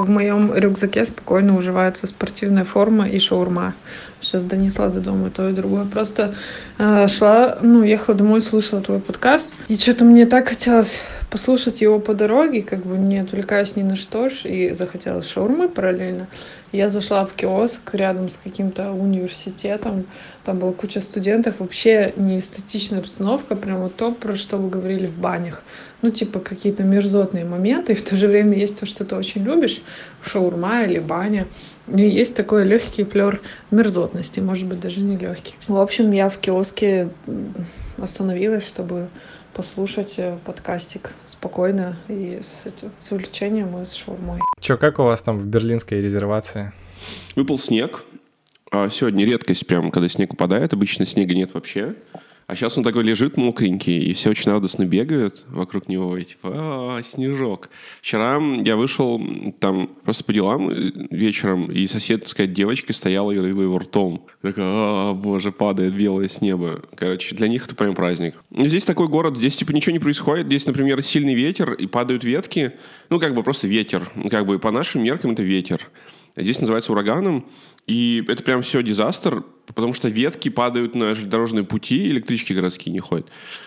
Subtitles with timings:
[0.00, 3.74] В моем рюкзаке спокойно уживаются спортивная форма и шаурма.
[4.28, 5.86] Сейчас донесла до дома то и другое.
[5.86, 6.34] Просто
[6.76, 9.54] э, шла, ну, ехала домой, слушала твой подкаст.
[9.68, 13.96] И что-то мне так хотелось послушать его по дороге, как бы не отвлекаясь ни на
[13.96, 16.26] что ж, и захотелось шаурмы параллельно.
[16.72, 20.04] Я зашла в киоск рядом с каким-то университетом,
[20.44, 25.16] там была куча студентов, вообще не эстетичная обстановка, прямо то, про что вы говорили в
[25.16, 25.62] банях.
[26.02, 29.42] Ну, типа какие-то мерзотные моменты, и в то же время есть то, что ты очень
[29.42, 29.80] любишь,
[30.22, 31.46] шаурма или баня.
[31.96, 35.54] И есть такой легкий флер мерзотности, может быть, даже не легкий.
[35.66, 37.10] В общем, я в киоске
[37.96, 39.08] остановилась, чтобы
[39.54, 44.40] послушать э, подкастик спокойно и с, этим, с увлечением и с шаурмой.
[44.60, 46.72] Че, как у вас там в берлинской резервации?
[47.34, 48.04] Выпал снег.
[48.70, 50.72] А сегодня редкость прям, когда снег упадает.
[50.72, 51.94] Обычно снега нет вообще.
[52.48, 56.50] А сейчас он такой лежит мокренький, и все очень радостно бегают вокруг него, и типа,
[56.54, 57.68] а, снежок.
[58.00, 59.22] Вчера я вышел
[59.60, 64.24] там просто по делам э, вечером, и соседская девочка стояла и рыла его ртом.
[64.40, 66.80] Такая, а, боже, падает белое с неба.
[66.96, 68.34] Короче, для них это прям праздник.
[68.50, 70.46] Здесь такой город, здесь типа ничего не происходит.
[70.46, 72.72] Здесь, например, сильный ветер, и падают ветки.
[73.10, 74.10] Ну, как бы просто ветер.
[74.30, 75.90] Как бы по нашим меркам это ветер.
[76.38, 77.46] Здесь называется ураганом.
[77.86, 79.42] И это прям все дизастер,
[79.74, 83.26] потому что ветки падают на железнодорожные пути, электрички городские не ходят.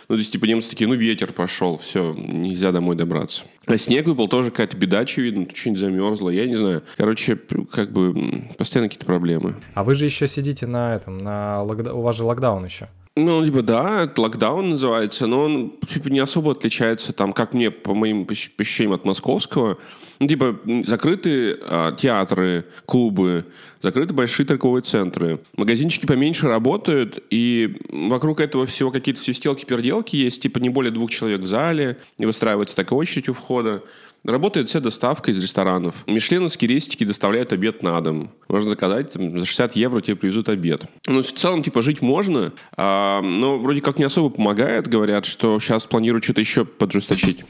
[0.10, 3.44] Ну, то есть, типа, немцы такие, ну, ветер пошел, все, нельзя домой добраться.
[3.66, 6.84] А снег выпал тоже какая-то беда, очевидно, что-нибудь замерзло, я не знаю.
[6.98, 7.36] Короче,
[7.72, 9.56] как бы постоянно какие-то проблемы.
[9.74, 11.94] А вы же еще сидите на этом, на локда...
[11.94, 12.90] у вас же локдаун еще.
[13.18, 17.70] Ну, либо да, это локдаун называется, но он типа, не особо отличается, там, как мне,
[17.70, 19.78] по моим ощущениям, от московского.
[20.20, 23.46] Ну, типа, закрыты а, театры, клубы,
[23.82, 25.42] закрыты большие торговые центры.
[25.58, 31.42] Магазинчики поменьше работают, и вокруг этого всего какие-то свистелки-переделки есть, типа, не более двух человек
[31.42, 33.84] в зале, не выстраивается такая очередь у входа.
[34.24, 35.96] Работает вся доставка из ресторанов.
[36.06, 38.32] Мишленовские рестики доставляют обед на дом.
[38.48, 40.84] Можно заказать, за 60 евро тебе привезут обед.
[41.08, 44.88] Ну, в целом, типа, жить можно, а, но вроде как не особо помогает.
[44.88, 47.46] Говорят, что сейчас планируют что-то еще поджесточить.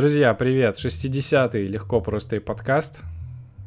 [0.00, 0.76] Друзья, привет!
[0.82, 3.02] 60-й легко просто и подкаст.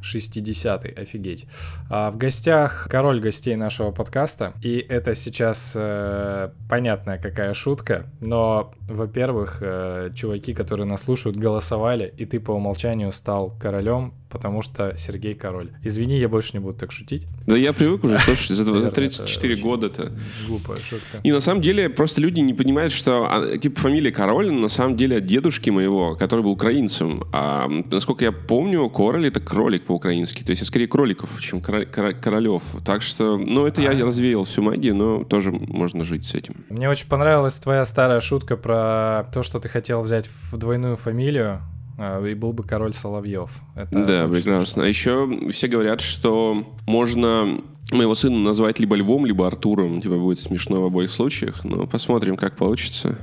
[0.02, 1.46] 60-й, офигеть.
[1.88, 4.54] А в гостях король гостей нашего подкаста.
[4.60, 8.06] И это сейчас э, понятная какая шутка.
[8.20, 14.62] Но, во-первых, э, чуваки, которые нас слушают, голосовали, и ты по умолчанию стал королем потому
[14.62, 15.70] что Сергей король.
[15.84, 17.28] Извини, я больше не буду так шутить.
[17.46, 20.12] Да я привык уже, слушай, за, за 34 года-то.
[20.48, 21.20] Глупая шутка.
[21.22, 24.96] И на самом деле просто люди не понимают, что а, типа фамилия Король на самом
[24.96, 27.22] деле от дедушки моего, который был украинцем.
[27.32, 30.42] А насколько я помню, Король это кролик по-украински.
[30.42, 32.62] То есть это скорее кроликов, чем королев.
[32.84, 34.06] Так что, ну это я а.
[34.06, 36.64] развеял всю магию, но тоже можно жить с этим.
[36.70, 41.60] Мне очень понравилась твоя старая шутка про то, что ты хотел взять в двойную фамилию.
[41.98, 43.60] А, и был бы король Соловьев.
[43.74, 44.84] Это да, прекрасно.
[44.84, 47.60] А еще все говорят, что можно
[47.92, 50.00] моего сына назвать либо Львом, либо Артуром.
[50.00, 51.64] Типа будет смешно в обоих случаях.
[51.64, 53.18] Но посмотрим, как получится.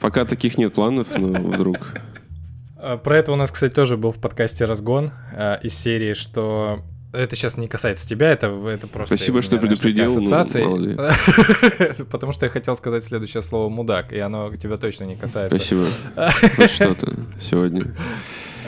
[0.00, 1.94] Пока таких нет планов, но вдруг.
[2.76, 6.80] А, про это у нас, кстати, тоже был в подкасте «Разгон» э, из серии, что
[7.12, 9.16] это сейчас не касается тебя, это, это просто...
[9.16, 10.06] Спасибо, что предупредил.
[10.14, 12.02] Ну, ассоциации.
[12.10, 15.58] Потому что я хотел сказать следующее слово «мудак», и оно тебя точно не касается.
[15.58, 15.86] Спасибо.
[16.68, 17.94] Что-то сегодня.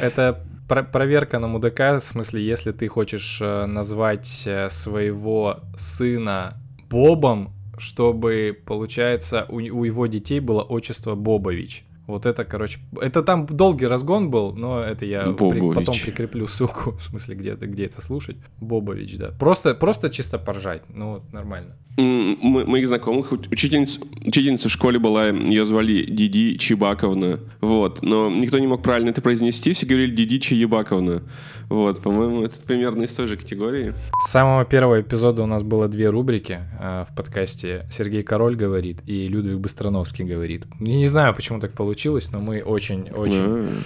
[0.00, 6.60] Это проверка на мудака, в смысле, если ты хочешь э, назвать э, своего сына
[6.90, 11.84] Бобом, чтобы, получается, у, у его детей было отчество Бобович.
[12.08, 16.92] Вот это, короче, это там долгий разгон был, но это я при, потом прикреплю ссылку,
[16.98, 18.38] в смысле, где, где это слушать.
[18.56, 19.28] Бобович, да.
[19.38, 21.76] Просто, просто чисто поржать, ну, нормально.
[21.98, 28.58] Мы, моих знакомых, учительница, учительница в школе была, ее звали Диди Чебаковна, вот, но никто
[28.58, 31.22] не мог правильно это произнести, все говорили Диди Чебаковна.
[31.68, 33.94] Вот, по-моему, это примерно из той же категории.
[34.24, 37.86] С самого первого эпизода у нас было две рубрики э, в подкасте.
[37.90, 40.64] Сергей Король говорит и Людвиг Быстроновский говорит.
[40.80, 43.84] Я не знаю, почему так получилось, но мы очень-очень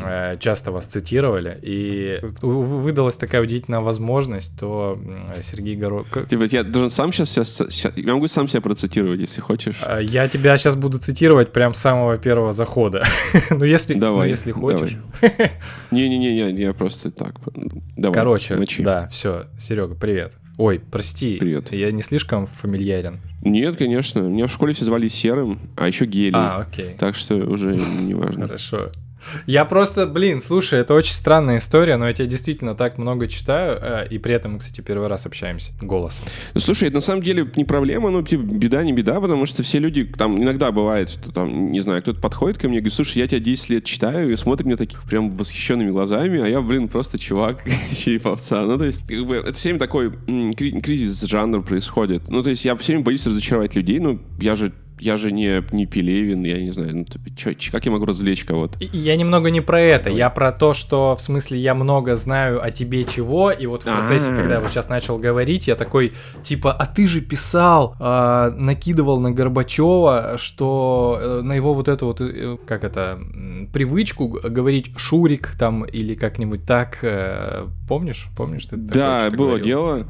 [0.00, 1.58] э, часто вас цитировали.
[1.60, 4.98] И выдалась такая удивительная возможность, то
[5.42, 6.04] Сергей Король...
[6.28, 7.92] Типа, я должен сам сейчас, сейчас...
[7.96, 9.76] Я могу сам себя процитировать, если хочешь.
[9.82, 13.04] А, я тебя сейчас буду цитировать прям с самого первого захода.
[13.50, 14.96] ну, если, давай, ну, если хочешь.
[15.90, 17.34] Не-не-не, я просто так.
[17.96, 18.82] Давай, Короче, мочи.
[18.82, 20.32] да, все, Серега, привет.
[20.56, 21.72] Ой, прости, Привет.
[21.72, 23.20] я не слишком фамильярен.
[23.42, 24.18] Нет, конечно.
[24.20, 26.32] Меня в школе все звали Серым, а еще Гелий.
[26.34, 26.96] А, окей.
[26.98, 28.46] Так что уже не важно.
[28.48, 28.90] Хорошо.
[29.46, 33.78] Я просто, блин, слушай, это очень странная история, но я тебя действительно так много читаю,
[33.80, 36.24] э, и при этом кстати, первый раз общаемся голосом.
[36.54, 39.62] Ну, слушай, это на самом деле не проблема, ну, типа, беда не беда, потому что
[39.62, 42.94] все люди, там, иногда бывает, что там, не знаю, кто-то подходит ко мне и говорит,
[42.94, 46.60] слушай, я тебя 10 лет читаю, и смотрит мне таких прям восхищенными глазами, а я,
[46.60, 47.64] блин, просто чувак,
[47.96, 48.62] череповца.
[48.62, 50.12] Ну, то есть, как бы, это все время такой
[50.82, 52.28] кризис жанра происходит.
[52.28, 55.62] Ну, то есть, я все время боюсь разочаровать людей, ну, я же я же не,
[55.72, 58.78] не Пелевин, я не знаю, ну, типа, чё- чё- как я могу развлечь кого-то?
[58.80, 62.70] Я немного не про это, я про то, что в смысле я много знаю о
[62.70, 64.36] тебе чего, и вот в процессе, А.
[64.36, 66.12] когда я вот сейчас начал говорить, я такой,
[66.42, 72.06] типа, а ты же писал, а, накидывал на Горбачева, что э, на его вот эту
[72.06, 73.18] вот, э, как это,
[73.72, 78.26] привычку говорить Шурик там или как-нибудь так, э, помнишь?
[78.36, 78.66] Помнишь?
[78.66, 79.64] Ты Да, было говорил?
[79.66, 80.08] дело,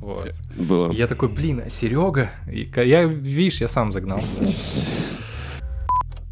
[0.00, 0.34] Вот.
[0.56, 0.90] было.
[0.92, 2.30] Я такой, блин, а Серега?
[2.50, 4.28] И я, видишь, я сам загнался.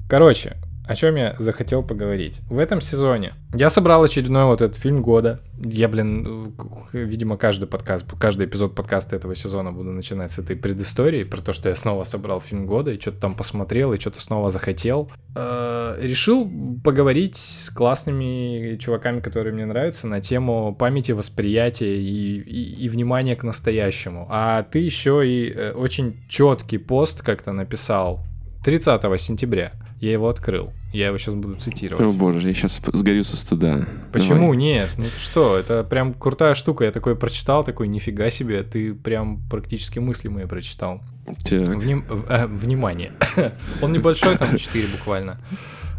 [0.08, 0.56] Короче,
[0.90, 2.40] о чем я захотел поговорить.
[2.50, 5.38] В этом сезоне я собрал очередной вот этот фильм года.
[5.62, 6.52] Я, блин,
[6.92, 11.40] э, видимо, каждый подкаст, каждый эпизод подкаста этого сезона буду начинать с этой предыстории, про
[11.42, 15.12] то, что я снова собрал фильм года и что-то там посмотрел, и что-то снова захотел.
[15.36, 16.50] Э, Решил
[16.82, 23.36] поговорить с классными чуваками, которые мне нравятся, на тему памяти, восприятия и, и, и внимания
[23.36, 24.26] к настоящему.
[24.28, 28.24] А ты еще и э, очень четкий пост как-то написал
[28.64, 29.72] 30 сентября.
[30.00, 30.72] Я его открыл.
[30.94, 32.14] Я его сейчас буду цитировать.
[32.14, 33.86] О боже, я сейчас сгорю со стыда.
[34.12, 34.56] Почему Давай.
[34.56, 34.90] нет?
[34.96, 36.84] Ну ты что, это прям крутая штука.
[36.84, 41.02] Я такой прочитал, такой, нифига себе, ты прям практически мысли мои прочитал.
[41.26, 41.68] Так.
[41.68, 43.12] Вним- э, внимание.
[43.82, 45.38] Он небольшой, там 4 буквально.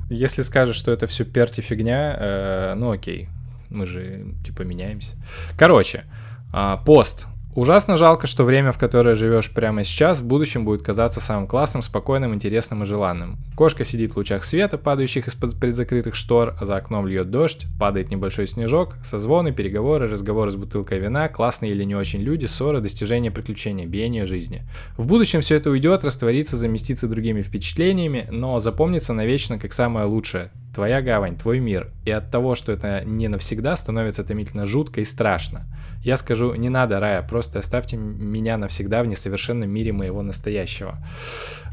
[0.09, 3.29] Если скажешь, что это все перти фигня, э, ну окей.
[3.69, 5.15] Мы же типа меняемся.
[5.57, 6.05] Короче,
[6.51, 7.27] а, пост.
[7.53, 11.81] Ужасно жалко, что время, в которое живешь прямо сейчас, в будущем будет казаться самым классным,
[11.81, 13.39] спокойным, интересным и желанным.
[13.57, 18.09] Кошка сидит в лучах света, падающих из-под предзакрытых штор, а за окном льет дождь, падает
[18.09, 23.31] небольшой снежок, созвоны, переговоры, разговоры с бутылкой вина, классные или не очень люди, ссоры, достижения,
[23.31, 24.63] приключения, биение жизни.
[24.95, 30.51] В будущем все это уйдет, растворится, заместится другими впечатлениями, но запомнится навечно как самое лучшее.
[30.73, 31.91] Твоя гавань, твой мир.
[32.05, 35.65] И от того, что это не навсегда, становится томительно жутко и страшно.
[36.03, 40.97] Я скажу, не надо, Рая, просто оставьте меня навсегда в несовершенном мире моего настоящего.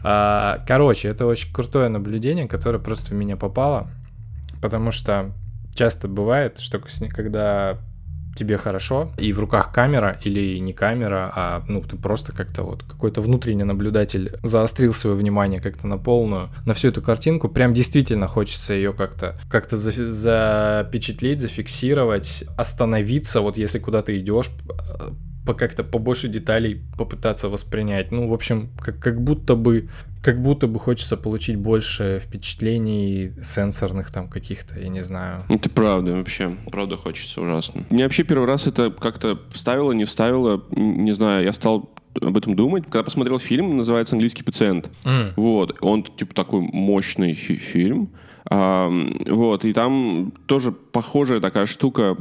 [0.04, 3.90] А, Короче, это очень крутое наблюдение, которое просто в меня попало,
[4.60, 5.32] потому что
[5.74, 7.78] часто бывает, что когда
[8.38, 12.82] тебе хорошо, и в руках камера или не камера, а ну ты просто как-то вот
[12.82, 18.26] какой-то внутренний наблюдатель заострил свое внимание как-то на полную, на всю эту картинку, прям действительно
[18.26, 24.50] хочется ее как-то как-то за- запечатлеть, зафиксировать, остановиться, вот если куда ты идешь,
[25.48, 28.12] по как-то побольше деталей попытаться воспринять.
[28.12, 29.88] Ну, в общем, как, как будто бы
[30.20, 35.44] как будто бы хочется получить больше впечатлений сенсорных там каких-то, я не знаю.
[35.48, 36.54] Это правда, вообще.
[36.70, 37.84] Правда хочется ужасно.
[37.88, 40.62] Мне вообще первый раз это как-то вставило, не вставило.
[40.72, 41.88] Не знаю, я стал
[42.20, 42.84] об этом думать.
[42.84, 44.90] Когда посмотрел фильм, называется «Английский пациент».
[45.06, 45.32] М.
[45.36, 48.10] Вот, он типа такой мощный фи- фильм.
[48.50, 52.16] Вот, и там тоже похожая такая штука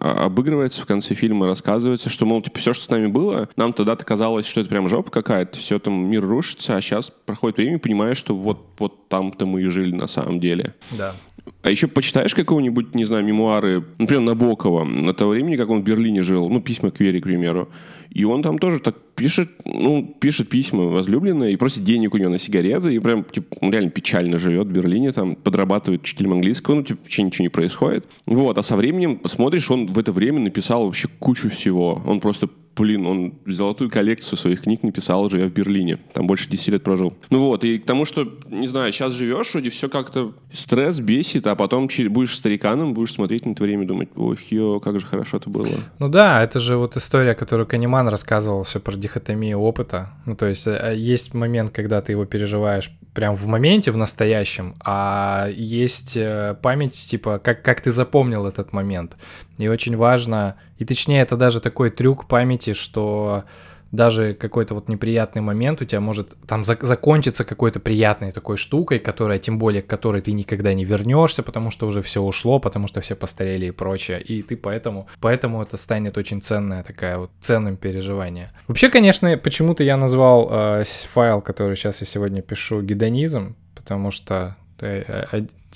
[0.00, 3.72] а- обыгрывается в конце фильма, рассказывается, что, мол, типа, все, что с нами было, нам
[3.72, 7.78] тогда-то казалось, что это прям жопа какая-то, все там мир рушится, а сейчас проходит время
[7.78, 10.74] понимаешь, что вот, вот там-то мы и жили на самом деле.
[10.90, 11.14] Да.
[11.62, 15.84] А еще почитаешь какого-нибудь, не знаю, мемуары, например, Набокова, на того времени, как он в
[15.84, 17.68] Берлине жил, ну, письма к Вере, к примеру.
[18.10, 22.28] И он там тоже так пишет, ну, пишет письма возлюбленной и просит денег у нее
[22.28, 26.76] на сигареты, и прям, типа, он реально печально живет в Берлине, там, подрабатывает учителем английского,
[26.76, 28.06] ну, типа, вообще ничего не происходит.
[28.26, 32.02] Вот, а со временем, смотришь, он в это время написал вообще кучу всего.
[32.06, 32.48] Он просто
[32.78, 35.98] блин, он золотую коллекцию своих книг написал, живя в Берлине.
[36.12, 37.14] Там больше 10 лет прожил.
[37.30, 41.46] Ну вот, и к тому, что, не знаю, сейчас живешь, вроде все как-то стресс бесит,
[41.46, 45.06] а потом будешь стариканом, будешь смотреть на это время и думать, ох, ё, как же
[45.06, 45.68] хорошо это было.
[45.98, 50.12] Ну да, это же вот история, которую Канеман рассказывал, все про дихотомию опыта.
[50.26, 54.76] Ну то есть э, есть момент, когда ты его переживаешь прям в моменте, в настоящем,
[54.80, 59.16] а есть э, память, типа, как, как ты запомнил этот момент.
[59.58, 63.44] И очень важно, и точнее это даже такой трюк памяти, что
[63.90, 68.98] даже какой-то вот неприятный момент у тебя может там зак- закончиться какой-то приятной такой штукой,
[68.98, 72.86] которая, тем более, к которой ты никогда не вернешься, потому что уже все ушло, потому
[72.86, 77.30] что все постарели и прочее, и ты поэтому, поэтому это станет очень ценная такая вот
[77.40, 78.52] ценным переживание.
[78.66, 84.56] Вообще, конечно, почему-то я назвал э, файл, который сейчас я сегодня пишу, гедонизм, потому что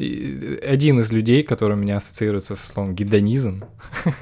[0.01, 3.65] один из людей, который у меня ассоциируется со словом гедонизм,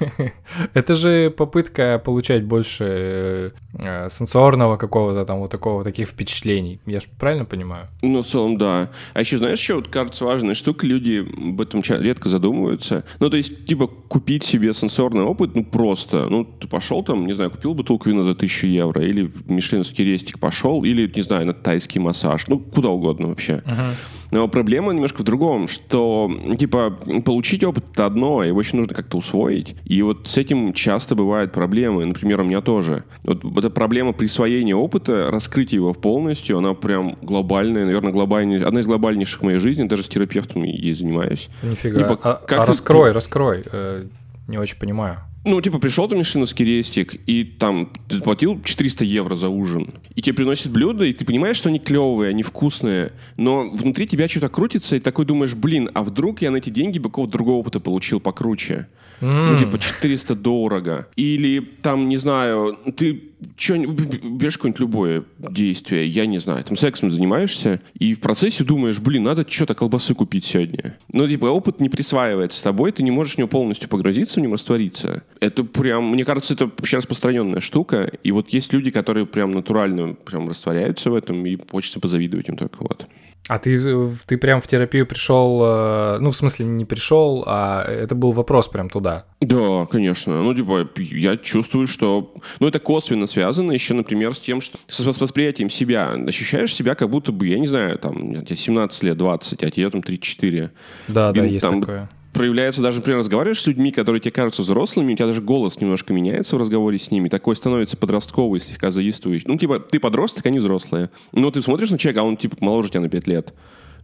[0.74, 6.80] это же попытка получать больше э, сенсорного какого-то там вот такого, таких впечатлений.
[6.86, 7.88] Я же правильно понимаю?
[8.02, 8.90] Ну, в целом, да.
[9.14, 13.04] А еще знаешь, что вот кажется важная штука, люди об этом редко задумываются.
[13.20, 16.28] Ну, то есть, типа, купить себе сенсорный опыт, ну, просто.
[16.28, 20.04] Ну, ты пошел там, не знаю, купил бутылку вина за тысячу евро, или в Мишленовский
[20.04, 23.62] рестик пошел, или, не знаю, на тайский массаж, ну, куда угодно вообще.
[23.64, 23.94] Uh-huh.
[24.30, 26.90] Но проблема немножко в другом, что, типа,
[27.24, 29.76] получить опыт— это одно, его еще нужно как-то усвоить.
[29.84, 32.04] И вот с этим часто бывают проблемы.
[32.04, 33.04] Например, у меня тоже.
[33.22, 38.86] Вот эта проблема присвоения опыта, раскрытия его полностью, она прям глобальная, наверное, глобальная, одна из
[38.86, 39.86] глобальнейших в моей жизни.
[39.86, 41.48] Даже с терапевтом ей занимаюсь.
[41.62, 42.00] Нифига.
[42.00, 43.64] Типа, а, как а раскрой, раскрой.
[43.70, 44.04] Э,
[44.48, 45.18] не очень понимаю.
[45.42, 50.20] Ну, типа, пришел ты мишленовский рестик, и там ты заплатил 400 евро за ужин, и
[50.20, 54.50] тебе приносят блюда, и ты понимаешь, что они клевые, они вкусные, но внутри тебя что-то
[54.50, 57.80] крутится, и такой думаешь, блин, а вдруг я на эти деньги бы какого-то другого опыта
[57.80, 58.86] получил покруче?
[59.20, 59.50] Mm.
[59.50, 61.08] Ну, типа, 400 дорого.
[61.16, 67.10] Или там, не знаю, ты что, берешь какое-нибудь любое действие, я не знаю, там сексом
[67.10, 70.98] занимаешься, и в процессе думаешь, блин, надо что-то колбасы купить сегодня.
[71.12, 74.52] Но, типа, опыт не присваивается тобой, ты не можешь в него полностью погрузиться, в нем
[74.52, 75.22] раствориться.
[75.40, 80.14] Это прям, мне кажется, это вообще распространенная штука, и вот есть люди, которые прям натурально
[80.14, 83.06] прям растворяются в этом, и хочется позавидовать им только вот.
[83.48, 83.80] А ты,
[84.26, 88.68] ты прям в терапию пришел, э, ну, в смысле, не пришел, а это был вопрос
[88.68, 89.26] прям туда?
[89.40, 90.42] Да, конечно.
[90.42, 92.34] Ну, типа, я чувствую, что...
[92.60, 96.12] Ну, это косвенно связано еще, например, с тем, что с восприятием себя.
[96.12, 99.90] Ощущаешь себя как будто бы, я не знаю, там, тебе 17 лет, 20, а тебе
[99.90, 100.70] там 34.
[101.08, 105.12] Да, да, есть там, такое проявляется даже, например, разговариваешь с людьми, которые тебе кажутся взрослыми,
[105.12, 109.46] у тебя даже голос немножко меняется в разговоре с ними, такой становится подростковый, слегка заистующий.
[109.46, 111.10] Ну, типа, ты подросток, они взрослые.
[111.32, 113.54] Но ты смотришь на человека, а он, типа, моложе тебя на 5 лет.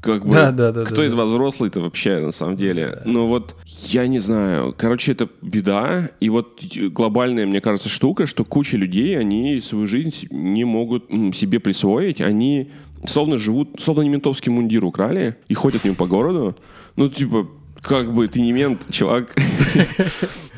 [0.01, 1.19] Как бы, да, да, да, кто да, из да.
[1.19, 2.93] вас взрослый-то вообще, на самом деле?
[2.97, 3.03] Да.
[3.07, 4.75] Ну вот, я не знаю.
[4.77, 6.11] Короче, это беда.
[6.21, 11.61] И вот глобальная, мне кажется, штука, что куча людей, они свою жизнь не могут себе
[11.61, 12.21] присвоить.
[12.21, 12.71] Они
[13.07, 16.57] словно живут, словно не ментовский мундир украли и ходят в ним по городу.
[16.97, 17.49] Ну, типа,
[17.87, 19.35] как бы ты не мент, чувак.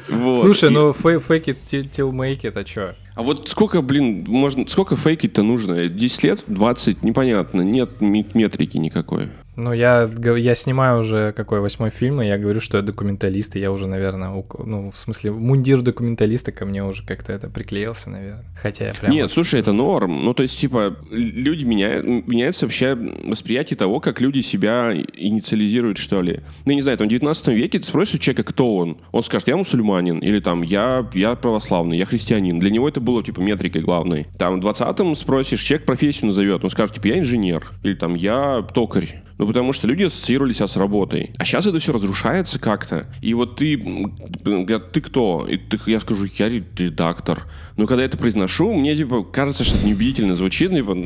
[0.08, 0.40] Вот.
[0.40, 0.72] Слушай, и...
[0.72, 2.94] ну fake it till make it, а чё?
[3.14, 5.86] А вот сколько, блин, можно, сколько фейкить-то нужно?
[5.86, 6.44] 10 лет?
[6.46, 7.02] 20?
[7.02, 7.60] Непонятно.
[7.60, 9.28] Нет метрики никакой.
[9.58, 13.58] Ну, я, я снимаю уже какой восьмой фильм, и я говорю, что я документалист, и
[13.58, 18.44] я уже, наверное, ну, в смысле, мундир документалиста ко мне уже как-то это приклеился, наверное.
[18.62, 19.10] Хотя я прям...
[19.10, 20.24] Нет, слушай, это норм.
[20.24, 26.22] Ну, то есть, типа, люди меняют, меняется вообще восприятие того, как люди себя инициализируют, что
[26.22, 26.40] ли.
[26.64, 28.98] Ну, я не знаю, там, в 19 веке ты спросишь у человека, кто он.
[29.10, 32.60] Он скажет, я мусульманин, или там, я, я православный, я христианин.
[32.60, 34.28] Для него это было, типа, метрикой главной.
[34.38, 38.64] Там, в 20-м спросишь, человек профессию назовет, он скажет, типа, я инженер, или там, я
[38.72, 39.24] токарь.
[39.38, 41.30] Ну, потому что люди ассоциировали себя с работой.
[41.38, 43.06] А сейчас это все разрушается как-то.
[43.22, 45.46] И вот ты, говорят, ты кто?
[45.48, 47.46] И ты, я скажу, я редактор.
[47.76, 50.72] Но когда я это произношу, мне, типа, кажется, что это неубедительно звучит.
[50.72, 50.96] Типа,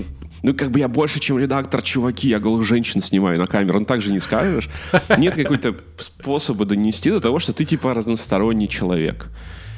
[0.42, 3.80] ну, как бы я больше, чем редактор, чуваки, я голых женщин снимаю на камеру.
[3.80, 4.70] Ну, так же не скажешь.
[5.18, 9.28] Нет какой-то способа донести до того, что ты, типа, разносторонний человек.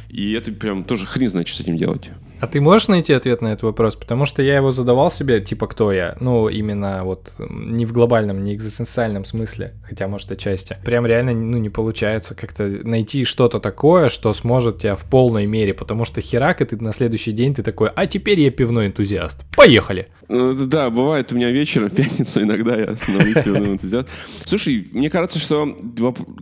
[0.08, 2.10] И это прям тоже хрен знает, что с этим делать.
[2.44, 3.96] А ты можешь найти ответ на этот вопрос?
[3.96, 6.14] Потому что я его задавал себе, типа, кто я?
[6.20, 10.76] Ну, именно вот не в глобальном, не экзистенциальном смысле, хотя, может, отчасти.
[10.84, 15.72] Прям реально, ну, не получается как-то найти что-то такое, что сможет тебя в полной мере,
[15.72, 19.42] потому что херак, и ты на следующий день ты такой, а теперь я пивной энтузиаст.
[19.56, 20.08] Поехали!
[20.28, 24.12] Ну, да, бывает у меня вечером, в пятницу иногда я становлюсь пивным энтузиастом.
[24.44, 25.76] Слушай, мне кажется, что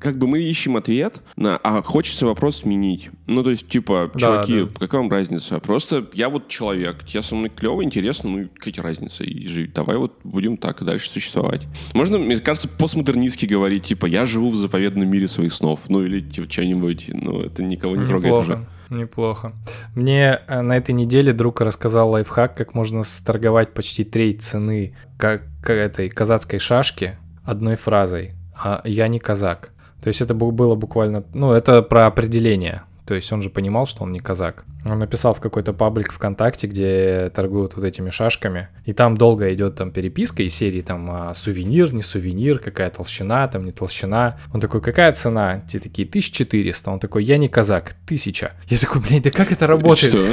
[0.01, 3.11] как бы мы ищем ответ на, а хочется вопрос сменить.
[3.27, 4.71] Ну, то есть, типа, чуваки, да, да.
[4.81, 5.61] какая вам разница?
[5.61, 9.73] Просто просто я вот человек, тебе со мной клево, интересно, ну какая разница, и жить.
[9.75, 11.67] Давай вот будем так и дальше существовать.
[11.95, 16.21] Можно, мне кажется, постмодернистски говорить, типа, я живу в заповедном мире своих снов, ну или
[16.21, 18.67] типа что-нибудь, ну это никого не трогает уже.
[18.91, 19.53] Неплохо.
[19.95, 25.45] Мне э, на этой неделе друг рассказал лайфхак, как можно сторговать почти треть цены как
[25.67, 29.71] этой казацкой шашки одной фразой «А «я не казак».
[30.03, 32.83] То есть это было буквально, ну, это про определение.
[33.13, 34.65] То есть он же понимал, что он не казак.
[34.87, 38.69] Он написал в какой-то паблик ВКонтакте, где торгуют вот этими шашками.
[38.87, 43.47] И там долго идет там переписка из серии там а, сувенир, не сувенир, какая толщина,
[43.49, 44.41] там не толщина.
[44.55, 45.61] Он такой, какая цена?
[45.69, 46.91] Те такие, 1400.
[46.91, 48.53] Он такой, я не казак, 1000.
[48.69, 50.15] Я такой, блядь, да как это работает?
[50.15, 50.27] Что?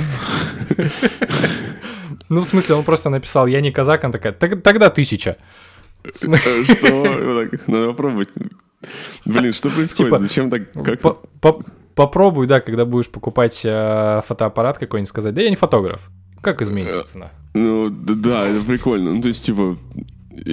[2.29, 5.36] Ну, в смысле, он просто написал, я не казак, он такая, тогда тысяча.
[6.15, 6.29] Что?
[7.67, 8.29] Надо попробовать.
[9.25, 10.12] Блин, что происходит?
[10.12, 10.71] Типа, Зачем так?
[10.71, 11.01] Как?
[12.00, 16.10] Попробуй, да, когда будешь покупать э, фотоаппарат какой-нибудь, сказать, да я не фотограф.
[16.39, 17.32] Как изменится цена?
[17.53, 19.12] Ну, да, это прикольно.
[19.13, 19.75] Ну, то есть, типа,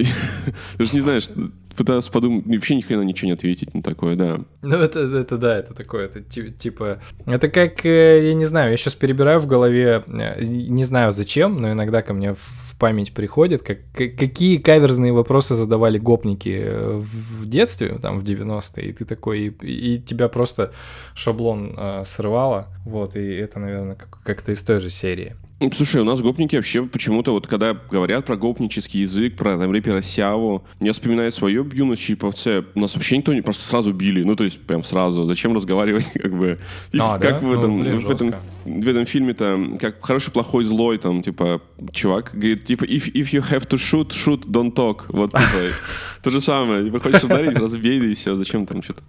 [0.77, 1.29] ты же не знаешь,
[1.77, 4.39] пытался подумать, вообще ни хрена ничего не ответить на такое, да.
[4.61, 6.99] Ну, это, это да, это такое, это типа...
[7.25, 11.61] Это как, э, я не знаю, я сейчас перебираю в голове, э, не знаю зачем,
[11.61, 17.47] но иногда ко мне в память приходит, как, какие каверзные вопросы задавали гопники э, в
[17.47, 20.71] детстве, там, в 90-е, и ты такой, и, и тебя просто
[21.15, 25.35] шаблон э, срывало, вот, и это, наверное, как- как-то из той же серии.
[25.73, 30.03] Слушай, у нас гопники вообще почему-то вот когда говорят про гопнический язык, про там, рэпера
[30.03, 34.43] Сяву, я вспоминаю свое юность Чиповце, нас вообще никто не просто сразу били, ну то
[34.43, 36.59] есть прям сразу, зачем разговаривать как бы,
[36.91, 37.47] и А, как да?
[37.47, 38.43] в этом, Ну, блин, в этом, жестко.
[38.67, 43.41] В этом фильме-то, как хороший, плохой, злой, там, типа, чувак говорит, типа, if, if you
[43.41, 45.73] have to shoot, shoot, don't talk, вот, типа,
[46.23, 49.01] то же самое, типа, хочешь ударить, разбей, да и все, зачем там что-то.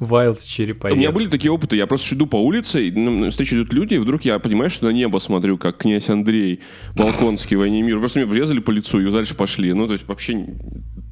[0.00, 0.94] Вайлд черепаец.
[0.94, 1.76] У меня были такие опыты.
[1.76, 4.90] Я просто иду по улице, и встречу идут люди, и вдруг я понимаю, что на
[4.90, 6.60] небо смотрю, как князь Андрей
[6.94, 7.98] Балконский «Войне и мира».
[7.98, 9.72] Просто меня врезали по лицу и дальше пошли.
[9.72, 10.46] Ну, то есть вообще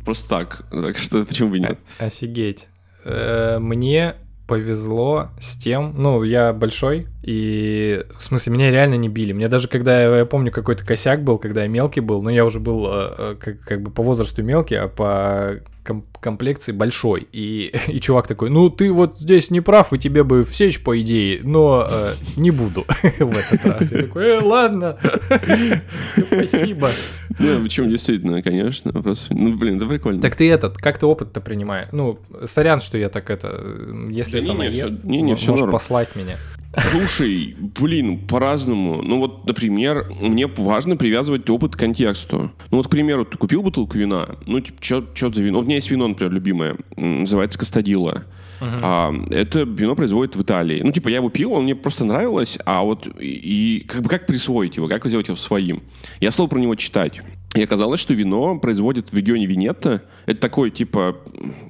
[0.05, 0.67] просто так.
[0.71, 1.79] Так что почему бы нет?
[1.99, 2.67] Офигеть.
[3.05, 4.17] Э, Мне
[4.47, 9.33] повезло с тем, ну, я большой, и, в смысле, меня реально не били.
[9.33, 12.45] Мне даже когда, я, я помню, какой-то косяк был, когда я мелкий был, но я
[12.45, 17.29] уже был э, э, как, как бы по возрасту мелкий, а по ком- комплекции большой.
[17.33, 21.01] И, и чувак такой, ну, ты вот здесь не прав, и тебе бы всечь, по
[21.01, 23.93] идее, но э, не буду в этот раз.
[23.93, 24.99] Я такой, «Э, ладно,
[26.27, 26.91] спасибо.
[27.39, 28.93] Не, причем действительно, конечно.
[28.93, 30.21] Просто, ну, блин, да прикольно.
[30.21, 31.89] Так ты этот, как ты опыт-то принимаешь?
[31.93, 33.61] Ну, сорян, что я так это,
[34.11, 36.37] если не-не, наезд, всё- не-не, мо- всё можешь послать меня.
[36.77, 39.03] Слушай, блин, по-разному.
[39.03, 42.53] Ну вот, например, мне важно привязывать опыт к контексту.
[42.71, 45.59] Ну вот, к примеру, ты купил бутылку вина, ну, типа, что за вино?
[45.59, 48.25] Вот у меня есть вино, например, любимое, называется Кастадила.
[48.61, 50.81] А, это вино производят в Италии.
[50.83, 54.09] Ну, типа, я его пил, он мне просто нравилось, а вот и, и как бы
[54.09, 55.83] как присвоить его, как сделать его своим?
[56.21, 57.23] Я стал про него читать.
[57.55, 60.03] И оказалось, что вино производят в регионе Венетто.
[60.25, 61.19] Это такой, типа,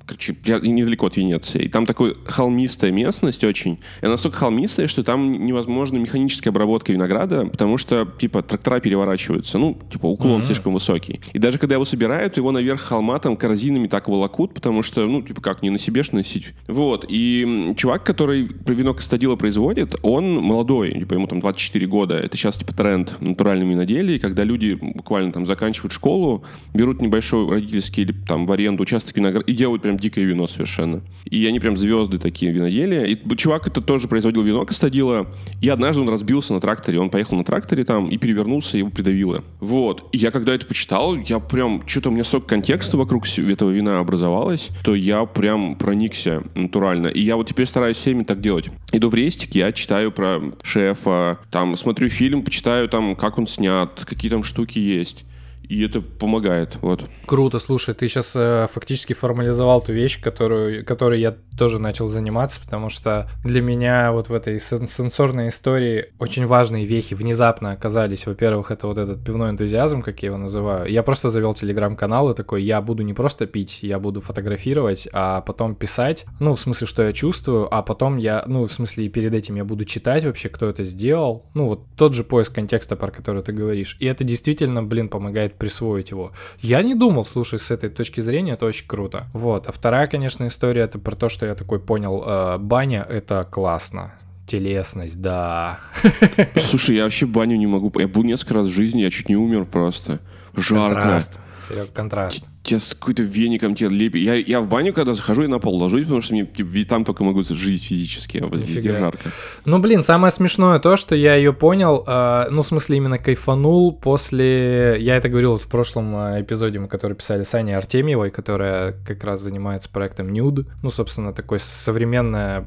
[0.07, 1.65] короче, недалеко от Венеции.
[1.65, 3.75] И там такой холмистая местность очень.
[4.01, 9.59] И она настолько холмистая, что там невозможна механическая обработка винограда, потому что, типа, трактора переворачиваются.
[9.59, 11.21] Ну, типа, уклон слишком высокий.
[11.33, 15.21] И даже когда его собирают, его наверх холма там корзинами так волокут, потому что, ну,
[15.21, 16.53] типа, как, не на себе ж носить.
[16.69, 17.07] Вот.
[17.09, 22.15] И чувак, который вино Кастадила производит, он молодой, типа, ему там 24 года.
[22.15, 28.03] Это сейчас, типа, тренд натуральном виноделии, когда люди буквально там заканчивают школу, берут небольшой родительский
[28.05, 31.03] или там в аренду участок винограда и делают прям дикое вино совершенно.
[31.25, 33.05] И они прям звезды такие виноделия.
[33.05, 35.31] И чувак это тоже производил вино Кастадила,
[35.61, 36.99] и однажды он разбился на тракторе.
[36.99, 39.45] Он поехал на тракторе там и перевернулся, его придавило.
[39.61, 40.09] Вот.
[40.13, 43.99] И я когда это почитал, я прям, что-то у меня столько контекста вокруг этого вина
[43.99, 47.09] образовалось, то я прям проникся натурально.
[47.09, 48.71] И я вот теперь стараюсь всеми так делать.
[48.93, 54.05] Иду в рестик, я читаю про шефа, там смотрю фильм, почитаю там, как он снят,
[54.05, 55.25] какие там штуки есть.
[55.69, 57.05] И это помогает, вот.
[57.27, 58.37] Круто, слушай, ты сейчас
[58.71, 64.29] фактически формализовал ту вещь, которую, которой я тоже начал заниматься, потому что для меня вот
[64.29, 68.27] в этой сен- сенсорной истории очень важные вехи внезапно оказались.
[68.27, 70.91] Во-первых, это вот этот пивной энтузиазм, как я его называю.
[70.91, 75.43] Я просто завел телеграм-канал и такой, я буду не просто пить, я буду фотографировать, а
[75.43, 79.35] потом писать, ну, в смысле, что я чувствую, а потом я, ну, в смысле, перед
[79.35, 81.47] этим я буду читать вообще, кто это сделал.
[81.55, 83.97] Ну, вот тот же поиск контекста, про который ты говоришь.
[84.01, 86.33] И это действительно, блин, помогает присвоить его.
[86.61, 89.29] Я не думал, слушай, с этой точки зрения это очень круто.
[89.33, 89.69] Вот.
[89.69, 94.15] А вторая, конечно, история, это про то, что я такой понял, э, баня— это классно.
[94.45, 95.79] Телесность, да.
[96.57, 97.93] Слушай, я вообще баню не могу.
[98.01, 100.19] Я был несколько раз в жизни, я чуть не умер просто.
[100.57, 100.97] Жарко.
[100.97, 101.41] Контраст.
[101.69, 102.45] Серег, контраст.
[102.63, 104.23] Тебя с какой-то веником тебе лепит.
[104.23, 107.05] Я, я в баню, когда захожу, я на пол ложусь, потому что мне типа, там
[107.05, 109.31] только могу жить физически, а везде жарко.
[109.65, 113.93] Ну, блин, самое смешное то, что я ее понял, э, ну, в смысле, именно кайфанул
[113.93, 114.97] после...
[115.01, 119.25] Я это говорил в прошлом э, эпизоде, мы который писали с Аней Артемьевой, которая как
[119.25, 120.67] раз занимается проектом Nude.
[120.85, 122.65] Ну, собственно, такой современная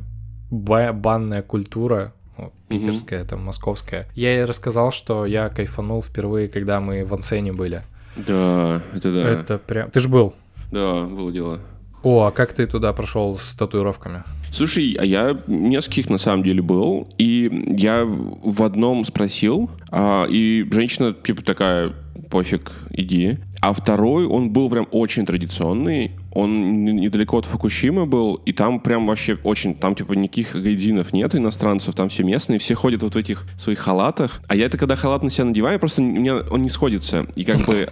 [0.51, 4.07] ба- банная культура, вот, питерская, там, московская.
[4.13, 7.83] Я ей рассказал, что я кайфанул впервые, когда мы в Ансене были.
[8.15, 9.29] Да, это да.
[9.29, 9.91] Это прям...
[9.91, 10.33] Ты ж был?
[10.71, 11.59] Да, было дело.
[12.03, 14.23] О, а как ты туда прошел с татуировками?
[14.51, 20.65] Слушай, а я нескольких на самом деле был, и я в одном спросил, а, и
[20.71, 21.93] женщина типа такая,
[22.29, 23.39] пофиг, иди.
[23.65, 29.07] А второй, он был прям очень традиционный, он недалеко от Фукушимы был, и там прям
[29.07, 33.17] вообще очень, там типа никаких гайдинов нет, иностранцев, там все местные, все ходят вот в
[33.17, 34.39] этих своих халатах.
[34.47, 37.25] А я это когда халат на себя надеваю, просто у меня он не сходится.
[37.35, 37.89] И как бы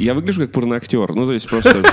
[0.00, 1.14] я выгляжу как порноактер.
[1.14, 1.84] Ну, то есть просто...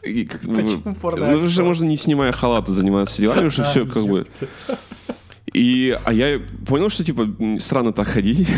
[0.00, 1.50] Почему Ну, порноактер?
[1.50, 4.26] что можно не снимая халата заниматься делами, потому что все как бы...
[5.52, 8.48] И, а я понял, что, типа, странно так ходить.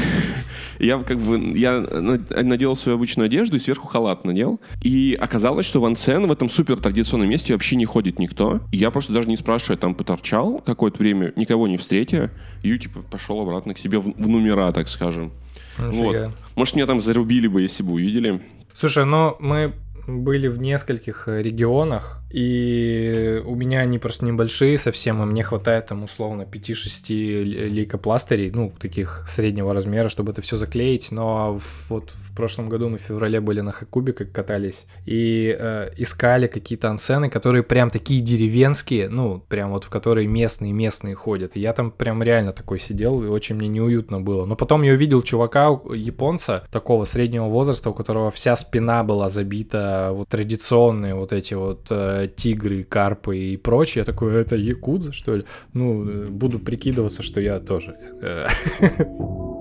[0.80, 4.60] Я как бы, я надел свою обычную одежду и сверху халат надел.
[4.82, 8.60] И оказалось, что в Ансен в этом супер традиционном месте вообще не ходит никто.
[8.72, 12.30] Я просто даже не спрашивая, там поторчал какое-то время, никого не встретя.
[12.62, 15.32] И типа пошел обратно к себе в, в номера, так скажем.
[15.78, 16.34] Вот.
[16.56, 18.40] Может, меня там зарубили бы, если бы увидели.
[18.74, 19.74] Слушай, но мы
[20.06, 26.04] были в нескольких регионах, и у меня они просто небольшие совсем, и мне хватает там
[26.04, 31.10] условно 5-6 лейкопластырей, ну, таких среднего размера, чтобы это все заклеить.
[31.10, 35.90] Но вот в прошлом году мы в феврале были на Хакубе, как катались, и э,
[35.96, 41.56] искали какие-то ансены, которые прям такие деревенские, ну, прям вот в которые местные-местные ходят.
[41.56, 44.46] И я там прям реально такой сидел, и очень мне неуютно было.
[44.46, 50.10] Но потом я увидел чувака, японца, такого среднего возраста, у которого вся спина была забита
[50.12, 54.00] вот традиционные вот эти вот э, тигры, карпы и прочее.
[54.00, 55.44] Я такой, это якудза, что ли?
[55.72, 57.96] Ну, э, буду прикидываться, что я тоже.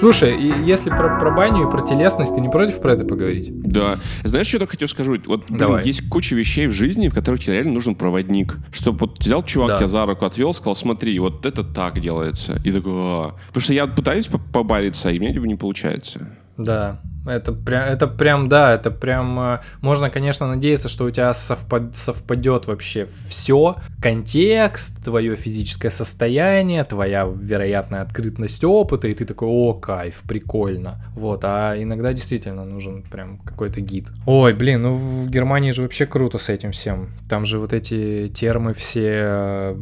[0.00, 3.50] Слушай, если про, про баню и про телесность, ты не против про это поговорить?
[3.52, 3.98] Да.
[4.24, 5.26] Знаешь, что я хотел сказать?
[5.26, 5.84] Вот Давай.
[5.84, 8.56] есть куча вещей в жизни, в которых тебе реально нужен проводник.
[8.72, 9.76] Чтобы вот взял чувак да.
[9.76, 12.58] тебя за руку, отвел, сказал, смотри, вот это так делается.
[12.64, 13.34] И такой, а.
[13.48, 16.34] Потому что я пытаюсь побариться, и мне типа не получается.
[16.56, 17.02] Да.
[17.30, 21.96] Это прям, это прям, да, это прям, э, можно, конечно, надеяться, что у тебя совпад,
[21.96, 29.74] совпадет вообще все, контекст, твое физическое состояние, твоя вероятная открытность опыта, и ты такой, о,
[29.74, 34.08] кайф, прикольно, вот, а иногда действительно нужен прям какой-то гид.
[34.26, 38.28] Ой, блин, ну в Германии же вообще круто с этим всем, там же вот эти
[38.28, 39.76] термы все,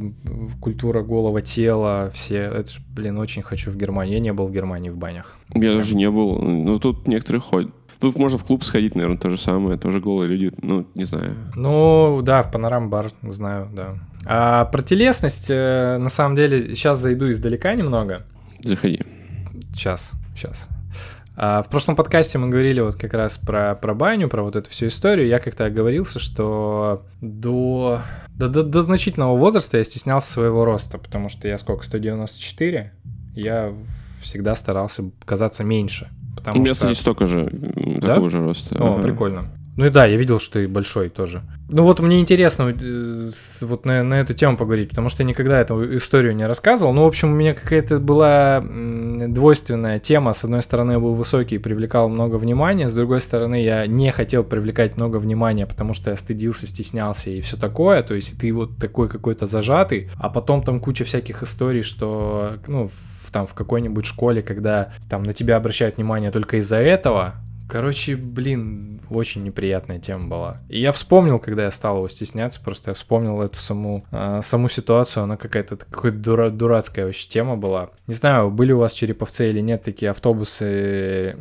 [0.61, 4.91] культура голого тела, все, это блин, очень хочу в Германии, я не был в Германии
[4.91, 5.37] в банях.
[5.55, 7.71] Я даже не был, ну тут некоторые ходят.
[8.01, 11.35] Тут можно в клуб сходить, наверное, то же самое, тоже голые люди, ну, не знаю.
[11.57, 13.97] Ну, да, в панорам бар, знаю, да.
[14.25, 18.25] А про телесность, э, на самом деле, сейчас зайду издалека немного.
[18.61, 19.03] Заходи.
[19.73, 20.69] Сейчас, сейчас.
[21.41, 24.71] А в прошлом подкасте мы говорили вот как раз про, про баню, про вот эту
[24.71, 25.29] всю историю.
[25.29, 28.01] Я как-то оговорился, что до,
[28.35, 32.93] до, до, до значительного возраста я стеснялся своего роста, потому что я сколько, 194?
[33.35, 33.73] Я
[34.29, 36.09] всегда старался казаться меньше.
[36.37, 36.85] Потому У меня, что...
[36.85, 38.09] кстати, столько же, да?
[38.09, 38.77] такого же роста.
[38.83, 39.03] О, ага.
[39.03, 39.49] прикольно.
[39.79, 41.43] Ну и да, я видел, что и большой тоже.
[41.69, 45.61] Ну вот мне интересно э, вот на, на эту тему поговорить, потому что я никогда
[45.61, 46.93] эту историю не рассказывал.
[46.93, 50.33] Ну, в общем, у меня какая-то была двойственная тема.
[50.33, 54.11] С одной стороны, я был высокий и привлекал много внимания, с другой стороны, я не
[54.11, 58.03] хотел привлекать много внимания, потому что я стыдился, стеснялся и все такое.
[58.03, 62.89] То есть ты вот такой какой-то зажатый, а потом там куча всяких историй, что, ну,
[62.89, 67.37] в, там в какой-нибудь школе, когда там на тебя обращают внимание только из-за этого,
[67.69, 70.63] Короче, блин, очень неприятная тема была.
[70.69, 74.69] И я вспомнил, когда я стал его стесняться, просто я вспомнил эту саму, э, саму
[74.69, 77.91] ситуацию, она какая-то какая дура, дурацкая вообще тема была.
[78.07, 81.37] Не знаю, были у вас череповцы или нет такие автобусы,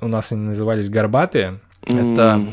[0.00, 1.60] у нас они назывались горбатые.
[1.82, 2.14] Mm.
[2.14, 2.46] Это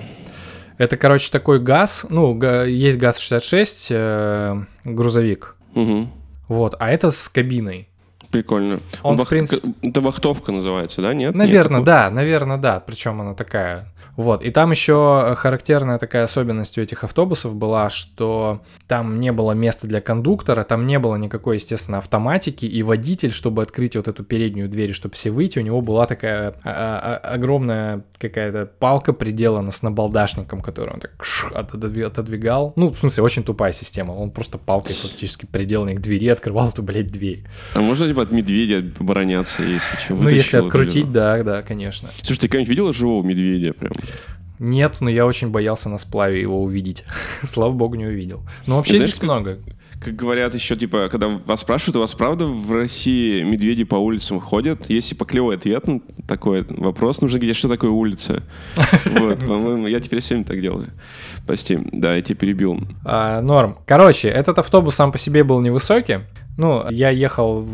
[0.77, 5.55] это, короче, такой газ, ну, есть ГАЗ-66, э, грузовик.
[5.75, 6.09] Угу.
[6.47, 7.87] Вот, а это с кабиной.
[8.33, 8.79] Прикольно.
[9.03, 9.27] Он, Вах...
[9.27, 9.73] в принципе...
[9.83, 11.13] Это вахтовка называется, да?
[11.13, 11.35] Нет?
[11.35, 12.79] Наверное, Нет да, наверное, да.
[12.79, 14.43] Причем она такая вот.
[14.43, 19.87] И там еще характерная такая особенность у этих автобусов была, что там не было места
[19.87, 24.69] для кондуктора, там не было никакой, естественно, автоматики, и водитель, чтобы открыть вот эту переднюю
[24.69, 29.71] дверь, чтобы все выйти, у него была такая а, а, а, огромная какая-то палка приделана
[29.71, 31.11] с набалдашником, который он так
[32.05, 32.73] отодвигал.
[32.75, 34.11] Ну, в смысле, очень тупая система.
[34.11, 37.45] Он просто палкой фактически приделанной к двери открывал эту, блядь, дверь.
[37.73, 40.21] А можно, типа, от медведя обороняться, если чего?
[40.23, 42.09] Ну, если открутить, да, да, конечно.
[42.21, 43.93] Слушай, ты когда-нибудь видела живого медведя прям?
[44.59, 47.03] Нет, но я очень боялся на сплаве его увидеть.
[47.43, 48.43] Слава богу, не увидел.
[48.65, 49.59] Но вообще Знаешь, здесь как, много.
[49.99, 54.39] Как говорят еще, типа, когда вас спрашивают, у вас правда в России медведи по улицам
[54.39, 54.89] ходят?
[54.89, 58.43] Если клевый ответ на такой вопрос, нужно где что такое улица.
[59.05, 60.89] Вот, по-моему, я теперь всеми так делаю.
[61.45, 62.79] Прости, да, я тебя перебил.
[63.05, 63.79] А, норм.
[63.85, 66.19] Короче, этот автобус сам по себе был невысокий,
[66.57, 67.67] ну, я ехал,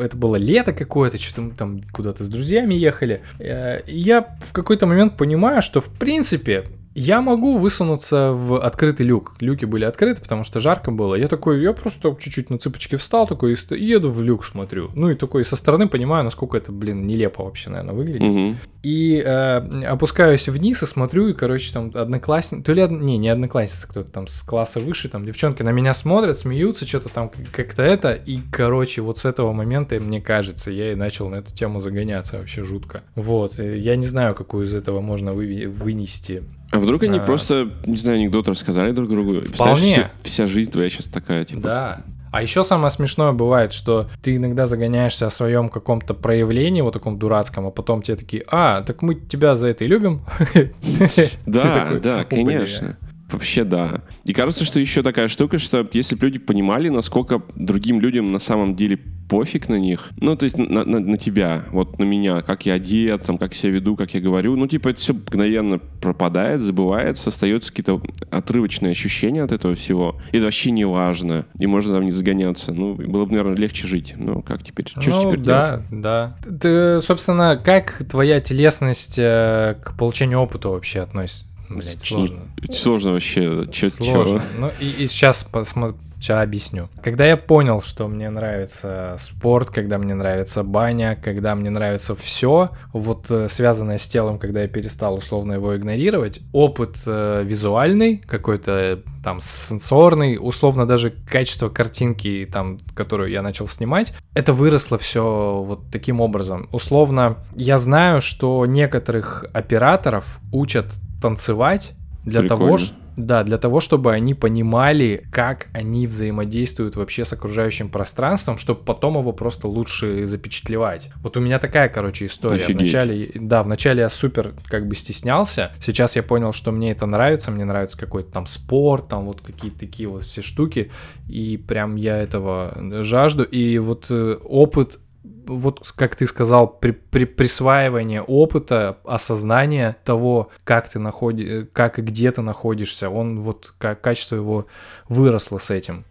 [0.00, 3.22] это было лето какое-то, что-то мы там куда-то с друзьями ехали.
[3.38, 9.34] Э, я в какой-то момент понимаю, что в принципе я могу высунуться в открытый люк.
[9.40, 11.14] Люки были открыты, потому что жарко было.
[11.14, 14.90] Я такой, я просто чуть-чуть на цыпочки встал, такой и еду в люк, смотрю.
[14.94, 18.22] Ну и такой со стороны понимаю, насколько это, блин, нелепо вообще, наверное, выглядит.
[18.22, 18.56] Мгм.
[18.82, 23.28] И э, опускаюсь вниз и смотрю, и, короче, там одноклассница, то ли, од- не, не
[23.30, 27.82] одноклассница, кто-то там с класса выше, там девчонки на меня смотрят, смеются, что-то там как-то
[27.82, 31.80] это, и, короче, вот с этого момента, мне кажется, я и начал на эту тему
[31.80, 33.02] загоняться вообще жутко.
[33.14, 36.42] Вот, я не знаю, какую из этого можно выви- вынести.
[36.74, 37.22] А вдруг они А.
[37.22, 39.40] просто, не знаю, анекдот рассказали друг другу?
[39.42, 39.92] Вполне.
[39.94, 41.60] Вся, вся жизнь твоя сейчас такая, типа.
[41.60, 42.00] Да.
[42.32, 47.16] А еще самое смешное бывает, что ты иногда загоняешься о своем каком-то проявлении, вот таком
[47.16, 50.22] дурацком, а потом тебе такие, а, так мы тебя за это и любим.
[51.46, 52.98] Да, да, конечно.
[53.34, 54.02] Вообще да.
[54.24, 58.38] И кажется, что еще такая штука, что если бы люди понимали, насколько другим людям на
[58.38, 62.42] самом деле пофиг на них, ну, то есть на, на- на тебя, вот на меня,
[62.42, 65.78] как я одет, там, как себя веду, как я говорю, ну, типа, это все мгновенно
[65.78, 70.20] пропадает, забывается, остается какие-то отрывочные ощущения от этого всего.
[70.32, 71.46] И это вообще не важно.
[71.58, 72.72] И можно там не загоняться.
[72.74, 74.14] Ну, было бы, наверное, легче жить.
[74.16, 74.86] Ну, как теперь?
[74.88, 75.44] Что Ну, теперь делать?
[75.44, 76.36] да, да.
[76.60, 81.50] Ты, собственно, как твоя телесность э, к получению опыта вообще относится?
[81.68, 82.40] Блять, сложно.
[82.72, 83.66] Сложно вообще.
[83.70, 84.40] Чё, Сложно.
[84.40, 84.44] чё?
[84.58, 85.98] Ну и, и сейчас посмотрю.
[86.20, 86.88] Сейчас объясню.
[87.02, 92.70] Когда я понял, что мне нравится спорт, когда мне нравится баня, когда мне нравится все,
[92.94, 98.70] вот э, связанное с телом, когда я перестал условно его игнорировать, опыт э, визуальный, какой-то
[98.72, 105.62] э, там сенсорный, условно даже качество картинки, там, которую я начал снимать, это выросло все
[105.62, 106.70] вот таким образом.
[106.72, 110.86] Условно, я знаю, что некоторых операторов учат
[111.24, 111.94] танцевать
[112.26, 112.78] для того, Прикольно.
[112.78, 118.80] что да, для того, чтобы они понимали, как они взаимодействуют вообще с окружающим пространством, чтобы
[118.82, 121.10] потом его просто лучше запечатлевать.
[121.22, 122.64] Вот у меня такая, короче, история.
[122.64, 122.80] Офигеть.
[122.80, 125.72] Вначале, да, вначале я супер как бы стеснялся.
[125.80, 127.52] Сейчас я понял, что мне это нравится.
[127.52, 130.90] Мне нравится какой-то там спорт, там вот какие-то такие вот все штуки.
[131.28, 133.44] И прям я этого жажду.
[133.44, 140.88] И вот э, опыт вот как ты сказал, при, при присваивание опыта, осознание того, как
[140.88, 144.66] ты находи, как и где ты находишься, он вот как качество его
[145.08, 146.04] выросло с этим.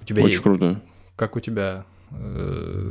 [0.00, 0.80] У тебя Очень есть, круто.
[1.16, 2.90] как у тебя э,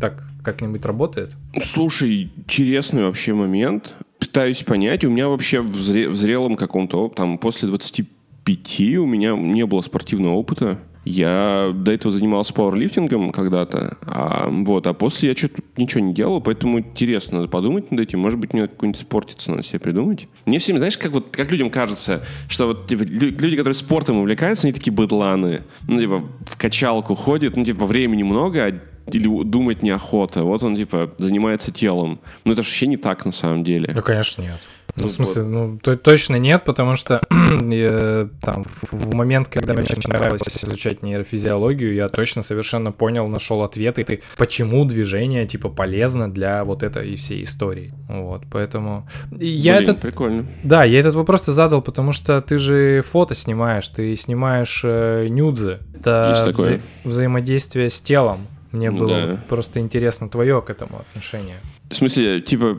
[0.00, 1.32] так как-нибудь работает?
[1.62, 3.94] Слушай, интересный вообще момент.
[4.18, 5.04] Пытаюсь понять.
[5.04, 9.82] У меня вообще в, зре- в зрелом каком-то, там, после 25 у меня не было
[9.82, 10.78] спортивного опыта.
[11.04, 16.40] Я до этого занимался пауэрлифтингом когда-то, а, вот, а после я что-то ничего не делал,
[16.40, 18.18] поэтому интересно, надо подумать над этим.
[18.20, 20.28] Может быть, мне какой-нибудь спортиться надо себе придумать.
[20.44, 24.18] Мне всем, знаешь, как вот как людям кажется, что вот типа, лю- люди, которые спортом
[24.18, 25.62] увлекаются, они такие быдланы.
[25.88, 28.72] Ну, типа, в качалку ходят, ну, типа, времени много, а
[29.12, 30.44] или думать неохота.
[30.44, 32.20] Вот он, типа, занимается телом.
[32.44, 33.90] Но это вообще не так на самом деле.
[33.94, 34.60] Ну, конечно, нет.
[34.96, 39.48] Ну, Ну, в смысле, ну, то- точно нет, потому что э, там в, в момент,
[39.48, 45.46] когда мне очень нравилось изучать нейрофизиологию, я точно совершенно понял, нашел ответы, ты, почему движение,
[45.46, 47.94] типа, полезно для вот этой всей истории.
[48.08, 49.08] Вот, поэтому...
[49.38, 50.46] и Я Блин, этот, прикольно.
[50.64, 55.26] да, я этот вопрос ты задал, потому что ты же фото снимаешь, ты снимаешь э,
[55.28, 55.78] нюдзы.
[55.94, 58.46] Это вза- взаимодействие с телом.
[58.72, 59.26] Мне Ну было да.
[59.32, 61.56] вот просто интересно твое к этому отношение.
[61.90, 62.78] В смысле, типа,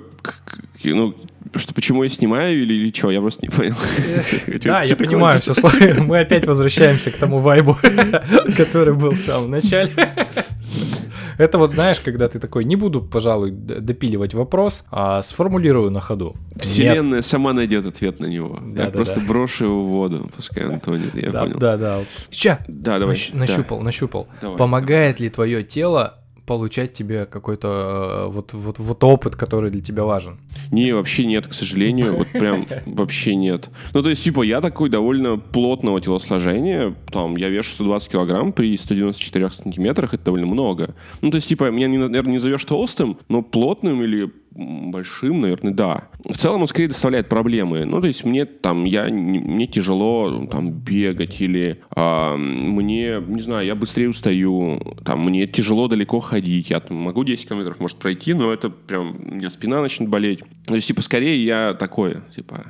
[0.83, 1.15] ну,
[1.55, 3.11] что, почему я снимаю или, или что?
[3.11, 3.75] Я просто не понял.
[4.63, 5.53] Да, Чё я понимаю, все
[5.99, 7.77] Мы опять возвращаемся к тому вайбу,
[8.57, 9.91] который был в самом начале.
[11.37, 16.35] Это вот знаешь, когда ты такой, не буду, пожалуй, допиливать вопрос, а сформулирую на ходу.
[16.53, 16.63] Нет.
[16.63, 18.59] Вселенная сама найдет ответ на него.
[18.61, 19.25] Да, я да, просто да.
[19.25, 21.15] брошу его в воду, пускай он тонет.
[21.15, 21.57] Я Да, понял.
[21.57, 21.99] да, да.
[22.29, 23.15] Ща, Да, давай.
[23.15, 23.39] Нащ- да.
[23.39, 24.27] нащупал, нащупал.
[24.41, 29.81] Давай, Помогает ли твое тело получать тебе какой-то э, вот, вот, вот опыт, который для
[29.81, 30.39] тебя важен?
[30.71, 32.17] Не, вообще нет, к сожалению.
[32.17, 33.69] Вот прям вообще нет.
[33.93, 36.95] Ну, то есть, типа, я такой довольно плотного телосложения.
[37.11, 40.13] Там, я вешу 120 килограмм при 194 сантиметрах.
[40.13, 40.95] Это довольно много.
[41.21, 46.09] Ну, то есть, типа, меня, наверное, не зовешь толстым, но плотным или большим, наверное, да.
[46.29, 47.85] В целом он скорее доставляет проблемы.
[47.85, 53.41] Ну, то есть мне там, я, не- мне тяжело там бегать или а, мне, не
[53.41, 56.69] знаю, я быстрее устаю, там, мне тяжело далеко ходить.
[56.69, 60.41] Я там, могу 10 километров, может, пройти, но это прям, у меня спина начнет болеть.
[60.65, 62.65] То есть, типа, скорее я такой, типа,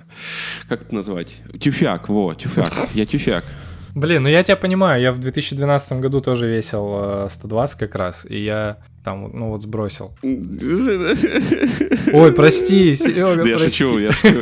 [0.70, 1.36] как это назвать?
[1.60, 2.74] Тюфяк, во, тюфяк.
[2.94, 3.44] Я тюфяк.
[3.94, 8.26] Блин, ну я тебя понимаю, я в 2012 году тоже весил э, 120 как раз,
[8.30, 10.14] и я там, ну вот сбросил.
[10.24, 10.34] Ой,
[12.34, 14.42] прости, Серега, я шучу, я шучу.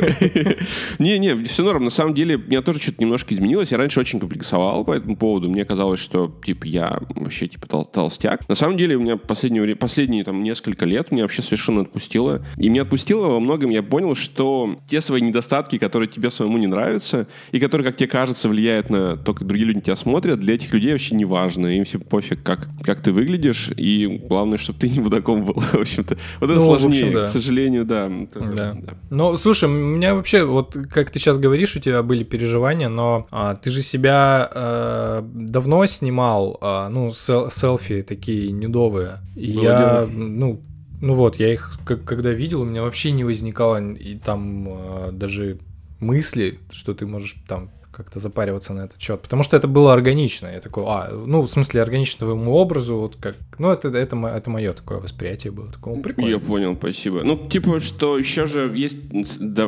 [0.98, 1.84] Не-не, все норм.
[1.84, 3.72] На самом деле, меня тоже что-то немножко изменилось.
[3.72, 5.48] Я раньше очень комплексовал по этому поводу.
[5.48, 8.48] Мне казалось, что, типа, я вообще, типа, тол- толстяк.
[8.48, 12.44] На самом деле, у меня последние, последние там несколько лет меня вообще совершенно отпустило.
[12.56, 16.66] И меня отпустило во многом, я понял, что те свои недостатки, которые тебе самому не
[16.66, 20.54] нравятся, и которые, как тебе кажется, влияют на то, как другие люди тебя смотрят, для
[20.54, 21.68] этих людей вообще не важно.
[21.68, 25.74] Им все пофиг, как, как ты выглядишь, и главное, чтобы ты не мудаком был, в
[25.74, 26.16] общем-то.
[26.40, 27.26] Вот это Ну, в общем, сложнее, да.
[27.26, 28.06] к сожалению, да.
[28.08, 28.76] Это- Да.
[28.80, 28.94] да.
[29.10, 33.26] Ну, слушай, у меня вообще, вот как ты сейчас говоришь, у тебя были переживания, но
[33.30, 39.18] а, ты же себя э, давно снимал, а, ну, сел- селфи такие недовые.
[39.36, 40.06] И Было я, дело.
[40.06, 40.60] ну,
[41.00, 45.10] ну вот, я их как- когда видел, у меня вообще не возникало и там э,
[45.12, 45.58] даже
[46.00, 47.70] мысли, что ты можешь там
[48.02, 50.48] как-то запариваться на этот счет, потому что это было органично.
[50.48, 54.50] Я такой, а, ну, в смысле, органично твоему образу, вот как, ну, это, это, это
[54.50, 56.28] мое такое восприятие было, такое, «О, прикольно.
[56.28, 57.22] Я понял, спасибо.
[57.22, 58.96] Ну, типа, что еще же есть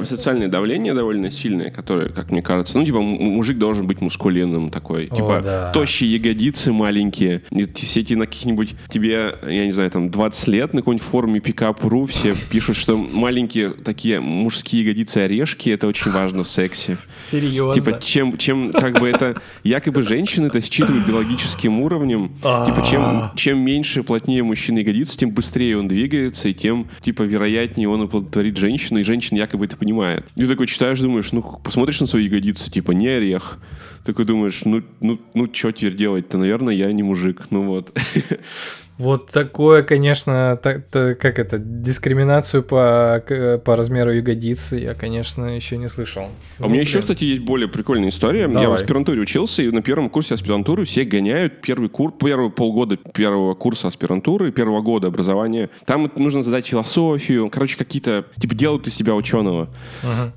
[0.07, 5.07] социальное давление довольно сильное, которое, как мне кажется, ну, типа, мужик должен быть мускулинным такой.
[5.07, 5.73] О, типа, да.
[5.73, 7.42] тощие ягодицы маленькие.
[7.51, 11.40] И Все эти на каких-нибудь, тебе, я не знаю, там, 20 лет на какой-нибудь форуме
[11.40, 16.97] пикап.ру все пишут, что маленькие такие мужские ягодицы орешки, это очень важно в сексе.
[17.21, 17.75] Серьезно.
[17.75, 19.40] Типа, чем, чем как бы это...
[19.64, 22.32] Якобы женщины это считывают биологическим уровнем.
[22.37, 27.88] Типа, чем, чем меньше, плотнее мужчина ягодицы, тем быстрее он двигается, и тем, типа, вероятнее
[27.88, 30.26] он оплодотворит женщину, и женщина якобы это понимает.
[30.37, 33.58] И ты такой читаешь, думаешь, ну, посмотришь на свои ягодицы, типа, не орех.
[34.04, 36.37] Такой думаешь, ну, ну, ну, что теперь делать-то?
[36.37, 37.46] Наверное, я не мужик.
[37.50, 37.96] Ну вот.
[39.02, 43.20] Вот такое, конечно, так, та- как это, дискриминацию по,
[43.64, 46.28] по размеру ягодицы я, конечно, еще не слышал.
[46.60, 48.42] А у меня еще, кстати, есть более прикольная история.
[48.42, 48.68] Я Давай.
[48.68, 53.54] в аспирантуре учился, и на первом курсе аспирантуры все гоняют первый курс, первые полгода первого
[53.54, 55.68] курса аспирантуры, первого года образования.
[55.84, 59.68] Там нужно задать философию, короче, какие-то, типа, делают из себя ученого.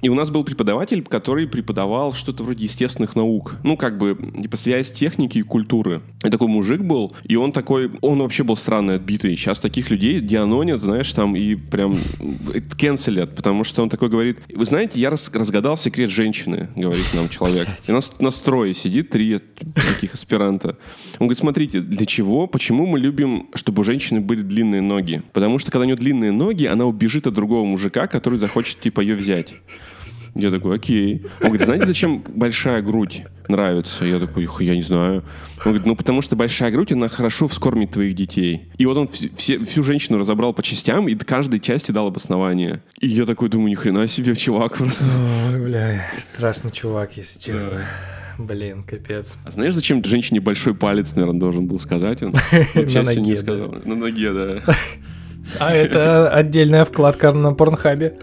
[0.02, 3.58] И у нас был преподаватель, который преподавал что-то вроде естественных наук.
[3.62, 6.02] Ну, как бы, типа, связь техники и культуры.
[6.24, 9.36] И такой мужик был, и он такой, он вообще был странный, отбитый.
[9.36, 11.96] Сейчас таких людей дианонят, знаешь, там, и прям
[12.54, 17.30] э, кенселят, потому что он такой говорит, вы знаете, я разгадал секрет женщины, говорит нам
[17.30, 17.68] человек.
[17.88, 19.40] И нас на строе сидит три
[19.74, 20.78] таких аспиранта.
[21.20, 25.22] Он говорит, смотрите, для чего, почему мы любим, чтобы у женщины были длинные ноги?
[25.34, 29.02] Потому что, когда у нее длинные ноги, она убежит от другого мужика, который захочет, типа,
[29.02, 29.54] ее взять.
[30.36, 31.26] Я такой, окей.
[31.40, 34.04] Он говорит, знаете, зачем большая грудь нравится?
[34.06, 35.24] Я такой, «Х, я не знаю.
[35.60, 38.64] Он говорит, ну потому что большая грудь, она хорошо вскормит твоих детей.
[38.78, 42.82] И вот он вс- все, всю женщину разобрал по частям и каждой части дал обоснование.
[43.00, 45.06] И я такой думаю, ни хрена себе, чувак просто.
[45.54, 47.86] Ой, бля, страшный чувак, если честно.
[48.38, 49.38] Блин, капец.
[49.46, 52.32] А знаешь, зачем женщине большой палец, наверное, должен был сказать он?
[52.76, 53.70] На не ноге, сказал.
[53.70, 53.78] да.
[53.86, 54.64] На ноге, да.
[55.60, 58.16] А это отдельная вкладка на Порнхабе.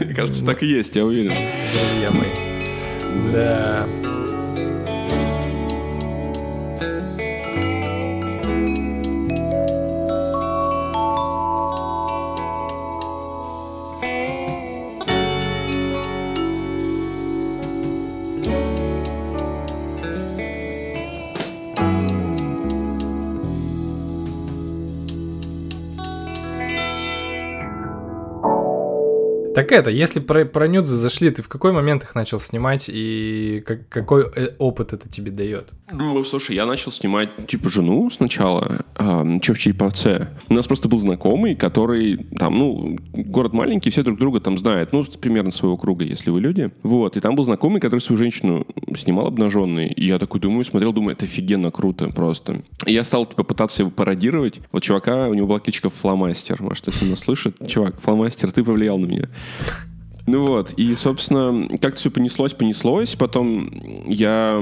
[0.00, 1.34] Мне кажется, так и есть, я уверен.
[1.72, 3.32] Друзья мои.
[3.32, 3.86] Да.
[29.56, 33.62] Так это, если про, про нюдзы зашли, ты в какой момент их начал снимать и
[33.64, 35.70] как- какой э, опыт это тебе дает?
[35.90, 40.28] Ну, слушай, я начал снимать, типа, жену сначала, что в Череповце.
[40.50, 44.92] У нас просто был знакомый, который, там, ну, город маленький, все друг друга там знают,
[44.92, 46.70] ну, примерно своего круга, если вы люди.
[46.82, 50.92] Вот, и там был знакомый, который свою женщину снимал обнаженной, и я такой думаю, смотрел,
[50.92, 52.60] думаю, это офигенно круто просто.
[52.84, 54.60] И я стал, типа, пытаться его пародировать.
[54.70, 57.56] Вот чувака, у него была кличка Фломастер, может, если нас слышит.
[57.66, 59.28] Чувак, Фломастер, ты повлиял на меня.
[60.26, 63.14] Ну вот, и, собственно, как-то все понеслось, понеслось.
[63.14, 63.70] Потом
[64.06, 64.60] я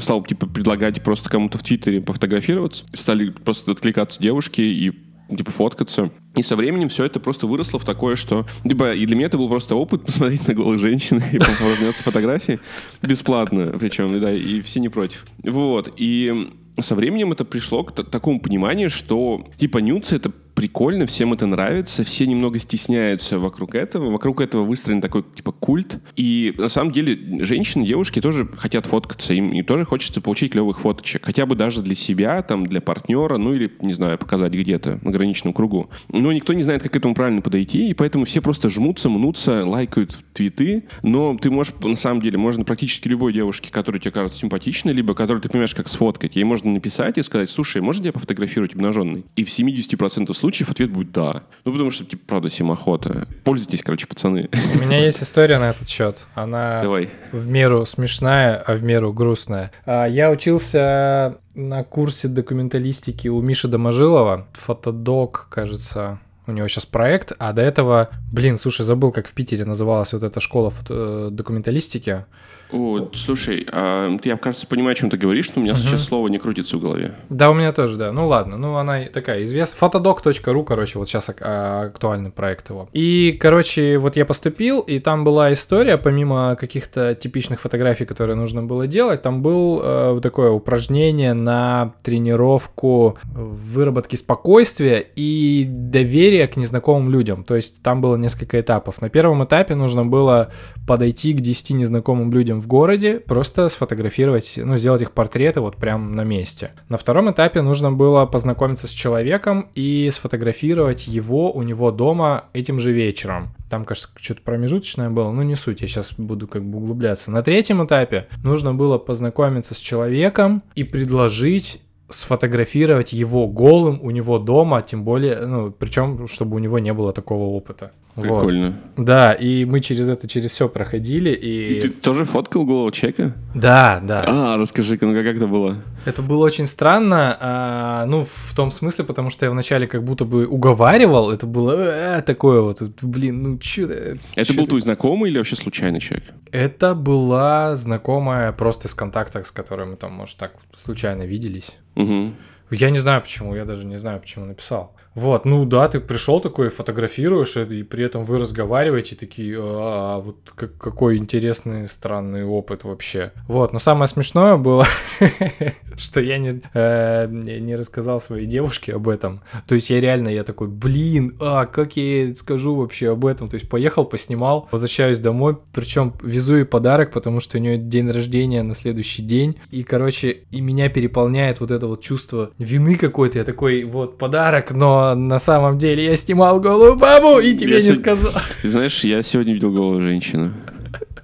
[0.00, 2.84] стал, типа, предлагать просто кому-то в Твиттере пофотографироваться.
[2.92, 4.92] Стали просто откликаться девушки и
[5.34, 6.10] типа фоткаться.
[6.36, 8.46] И со временем все это просто выросло в такое, что...
[8.64, 12.60] Типа, и для меня это был просто опыт посмотреть на голых женщин и поразмяться фотографии.
[13.00, 15.24] Бесплатно причем, да, и все не против.
[15.42, 21.06] Вот, и со временем это пришло к та- такому пониманию, что типа нюцы это прикольно,
[21.06, 25.98] всем это нравится, все немного стесняются вокруг этого, вокруг этого выстроен такой, типа, культ.
[26.14, 30.78] И на самом деле женщины, девушки тоже хотят фоткаться, им и тоже хочется получить клевых
[30.78, 31.24] фоточек.
[31.24, 35.10] Хотя бы даже для себя, там, для партнера, ну или, не знаю, показать где-то на
[35.10, 35.90] граничном кругу.
[36.10, 39.66] Но никто не знает, как к этому правильно подойти, и поэтому все просто жмутся, мнутся,
[39.66, 40.84] лайкают твиты.
[41.02, 45.14] Но ты можешь, на самом деле, можно практически любой девушке, которая тебе кажется симпатичной, либо
[45.14, 49.24] которую ты понимаешь, как сфоткать, ей можно написать и сказать, слушай, можно я пофотографировать обнаженный?
[49.34, 51.42] И в 70% случаев ответ будет да.
[51.64, 53.26] Ну, потому что, типа, правда, всем охота.
[53.44, 54.48] Пользуйтесь, короче, пацаны.
[54.74, 56.26] У меня есть история на этот счет.
[56.34, 57.10] Она Давай.
[57.32, 59.72] в меру смешная, а в меру грустная.
[59.86, 64.46] А, Я учился на курсе документалистики у Миши Доможилова.
[64.52, 69.64] Фотодок, кажется, у него сейчас проект, а до этого, блин, слушай, забыл, как в Питере
[69.64, 72.24] называлась вот эта школа э, документалистики.
[72.72, 76.04] О, слушай, а, ты, я, кажется, понимаю, о чем ты говоришь, но у меня сейчас
[76.04, 77.14] слово не крутится в голове.
[77.28, 78.12] Да, у меня тоже, да.
[78.12, 79.78] Ну ладно, ну она такая известная.
[79.78, 82.88] Фотодок.ру, короче, вот сейчас а, актуальный проект его.
[82.92, 88.62] И, короче, вот я поступил, и там была история, помимо каких-то типичных фотографий, которые нужно
[88.62, 96.56] было делать, там был э, вот такое упражнение на тренировку выработки спокойствия и доверия к
[96.56, 97.44] незнакомым людям.
[97.44, 99.02] То есть там было несколько этапов.
[99.02, 100.50] На первом этапе нужно было
[100.86, 106.14] подойти к 10 незнакомым людям в городе, просто сфотографировать, ну, сделать их портреты вот прям
[106.14, 106.70] на месте.
[106.88, 112.78] На втором этапе нужно было познакомиться с человеком и сфотографировать его у него дома этим
[112.78, 113.54] же вечером.
[113.68, 117.30] Там, кажется, что-то промежуточное было, ну не суть, я сейчас буду как бы углубляться.
[117.30, 121.82] На третьем этапе нужно было познакомиться с человеком и предложить
[122.12, 127.12] сфотографировать его голым у него дома, тем более, ну, причем, чтобы у него не было
[127.12, 127.92] такого опыта.
[128.14, 128.40] Вот.
[128.40, 128.74] Прикольно.
[128.96, 131.80] Да, и мы через это, через все проходили, и...
[131.80, 133.32] Ты тоже фоткал голову человека?
[133.54, 134.24] Да, да.
[134.26, 135.78] А, расскажи-ка, ну как это было?
[136.04, 140.24] Это было очень странно, а, ну, в том смысле, потому что я вначале как будто
[140.24, 141.72] бы уговаривал, это было
[142.18, 146.00] э, такое вот, блин, ну чё Это чё был ты- твой знакомый или вообще случайный
[146.00, 146.24] человек?
[146.50, 151.76] Это была знакомая просто из контактов, с которой мы там, может, так случайно виделись.
[151.94, 152.32] Угу.
[152.70, 154.94] Я не знаю почему, я даже не знаю, почему написал.
[155.14, 160.36] Вот, ну да, ты пришел такой, фотографируешь, и при этом вы разговариваете, такие, а, вот
[160.54, 163.32] как- какой интересный, странный опыт вообще.
[163.46, 164.86] Вот, но самое смешное было,
[165.96, 169.42] что я не, э, не рассказал своей девушке об этом.
[169.66, 173.48] То есть я реально, я такой, блин, а как я ей скажу вообще об этом?
[173.48, 178.10] То есть поехал, поснимал, возвращаюсь домой, причем везу ей подарок, потому что у нее день
[178.10, 179.56] рождения на следующий день.
[179.70, 183.38] И, короче, и меня переполняет вот это вот чувство вины какой-то.
[183.38, 187.76] Я такой, вот, подарок, но на самом деле я снимал голую бабу и тебе Я
[187.76, 188.32] не сегодня- сказал.
[188.62, 190.50] Знаешь, я сегодня видел голову женщины.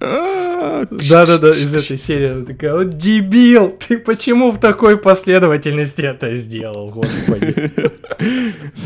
[0.00, 6.34] А, Да-да-да, из этой серии она такая, вот дебил, ты почему в такой последовательности это
[6.34, 7.72] сделал, господи.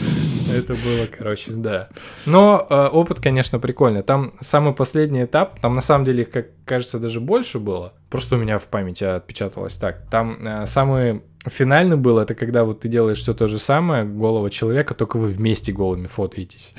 [0.54, 1.88] Это было, короче, да.
[2.26, 4.02] Но э, опыт, конечно, прикольный.
[4.02, 7.94] Там самый последний этап, там на самом деле, как кажется, даже больше было.
[8.10, 10.02] Просто у меня в памяти отпечаталось так.
[10.10, 14.50] Там э, самый финальный был, это когда вот ты делаешь все то же самое, голого
[14.50, 16.74] человека, только вы вместе голыми фотоетесь.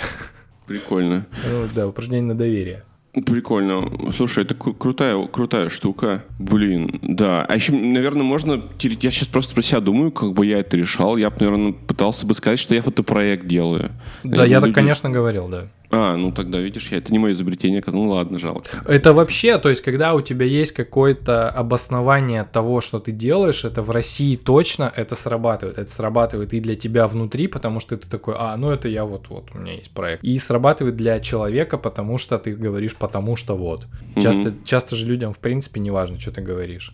[0.67, 1.25] Прикольно.
[1.49, 2.83] Ну да, упражнение на доверие.
[3.25, 4.11] Прикольно.
[4.15, 6.23] Слушай, это кру- крутая, крутая штука.
[6.39, 7.45] Блин, да.
[7.47, 8.61] А еще, наверное, можно...
[8.79, 11.17] Я сейчас просто про себя думаю, как бы я это решал.
[11.17, 13.91] Я бы, наверное, пытался бы сказать, что я фотопроект делаю.
[14.23, 15.67] Да, Э, я так, люди- конечно, говорил, да.
[15.95, 17.83] А, ну тогда, видишь, я, это не мое изобретение.
[17.85, 18.67] Ну ладно, жалко.
[18.87, 23.83] Это вообще, то есть, когда у тебя есть какое-то обоснование того, что ты делаешь, это
[23.83, 25.77] в России точно это срабатывает.
[25.77, 29.27] Это срабатывает и для тебя внутри, потому что ты такой, а, ну это я вот,
[29.29, 30.23] вот, у меня есть проект.
[30.23, 33.85] И срабатывает для человека, потому что ты говоришь, потому что вот.
[34.15, 36.93] Часто, часто же людям, в принципе, не важно, что ты говоришь.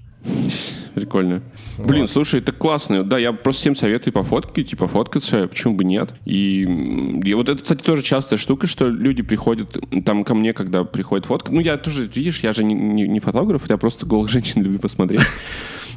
[0.96, 1.44] Прикольно.
[1.78, 2.10] Блин, Вот.
[2.12, 3.04] слушай, это классно.
[3.04, 6.14] Да, я просто всем советую пофоткать, типа фоткаться, почему бы нет.
[6.26, 6.64] И,
[7.24, 11.28] и вот это, кстати, тоже частая штука, что люди приходят там ко мне, когда приходит
[11.28, 11.52] фотка.
[11.54, 14.80] Ну, я тоже, видишь, я же не, не- не фотограф, я просто голых женщин люблю
[14.80, 15.22] посмотреть.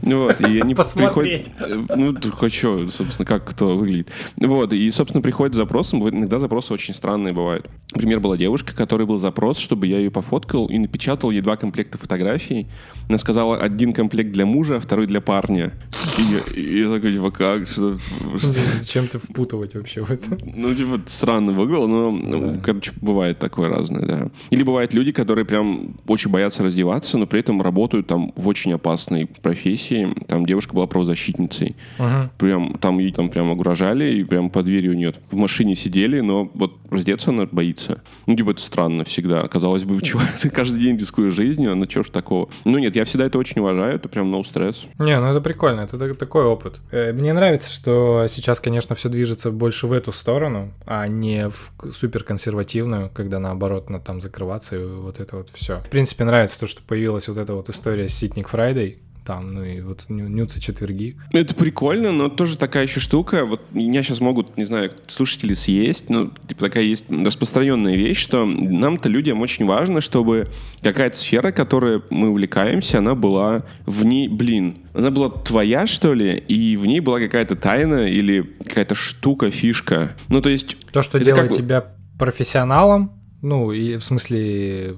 [0.02, 1.52] Ну Вот, и они Посмотреть.
[1.56, 1.88] приходят...
[1.90, 4.08] э, Ну, хочу, собственно, как кто выглядит.
[4.36, 6.06] Вот, и, собственно, приходит с запросом.
[6.08, 7.68] Иногда запросы очень странные бывают.
[7.94, 11.98] Например, была девушка, которой был запрос, чтобы я ее пофоткал и напечатал ей два комплекта
[11.98, 12.66] фотографий.
[13.08, 15.72] Она сказала, один комплект для мужа, а второй для парня.
[16.18, 17.68] И я, и я такой, типа, как?
[17.68, 17.98] Что,
[18.38, 20.38] что- Зачем ты впутывать вообще в это?
[20.54, 24.28] ну, типа, странно выглядело, но, ну, короче, бывает такое разное, да.
[24.50, 28.72] Или бывают люди, которые прям очень боятся раздеваться, но при этом работают там в очень
[28.72, 31.76] опасной профессии, там девушка была правозащитницей.
[31.98, 32.30] Мгм.
[32.38, 36.20] Прям там ее там прям угрожали, и прям под дверью у нее в машине сидели,
[36.20, 37.81] но вот раздеться она боится.
[38.26, 39.46] Ну, типа, это странно всегда.
[39.48, 42.48] Казалось бы, чувак, ты каждый день рискуешь жизнью, а ну чё ж такого?
[42.64, 44.86] Ну нет, я всегда это очень уважаю, это прям no stress.
[44.98, 46.80] Не, ну это прикольно, это так- такой опыт.
[46.90, 51.72] Э, Мне нравится, что сейчас, конечно, все движется больше в эту сторону, а не в
[51.92, 55.80] супер консервативную, когда наоборот на там закрываться и вот это вот все.
[55.80, 59.64] В принципе, нравится то, что появилась вот эта вот история с Ситник Friday, там, ну
[59.64, 61.16] и вот ню- нюдсы четверги.
[61.32, 63.44] Это прикольно, но тоже такая еще штука.
[63.44, 68.44] Вот меня сейчас могут, не знаю, слушатели съесть, но типа такая есть распространенная вещь, что
[68.44, 70.48] нам-то людям очень важно, чтобы
[70.82, 76.36] какая-то сфера, которой мы увлекаемся, она была в ней, блин, она была твоя, что ли,
[76.48, 80.16] и в ней была какая-то тайна или какая-то штука, фишка.
[80.28, 81.84] Ну, то есть То, что делает как- тебя
[82.18, 83.12] профессионалом,
[83.42, 84.96] ну, и в смысле...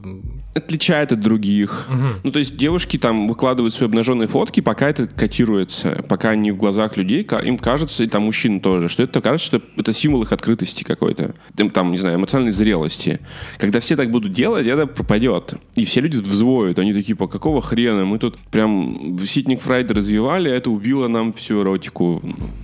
[0.55, 1.87] отличает от других.
[1.89, 2.21] мгм.
[2.23, 6.57] Ну, то есть девушки там выкладывают свои обнаженные фотки, пока это котируется, пока они в
[6.59, 10.33] глазах людей, им кажется, и там мужчин тоже, что это кажется, что это символ их
[10.33, 13.21] открытости какой-то, Там, там, не знаю, эмоциональной зрелости.
[13.59, 15.55] Когда все так будут делать, это пропадет.
[15.75, 20.51] И все люди взвоют, они такие, по какого хрена, мы тут прям Ситник Фрайда развивали,
[20.51, 22.23] а это убило нам всю эротику.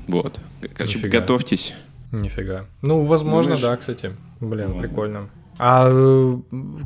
[0.08, 0.38] Вот.
[0.76, 1.20] Короче, Нифига.
[1.20, 1.72] готовьтесь.
[2.12, 2.66] Нифига.
[2.82, 3.62] Ну, возможно, Думаешь?
[3.62, 4.12] да, кстати.
[4.40, 4.88] Блин, Ну, ладно.
[4.88, 5.30] прикольно.
[5.62, 6.38] А э,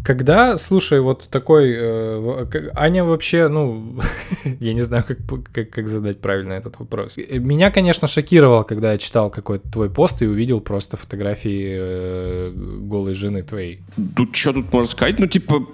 [0.04, 1.72] когда, слушай, вот такой...
[1.76, 4.00] э, Аня вообще, ну,
[4.60, 5.18] я не знаю, как,
[5.52, 7.16] как, как задать правильно этот вопрос.
[7.16, 12.52] Э, Меня, конечно, шокировало, когда я читал какой-то твой пост и увидел просто фотографии э,
[12.80, 13.78] голой жены твоей.
[14.16, 15.20] Тут что тут можно сказать?
[15.20, 15.64] Ну, типа,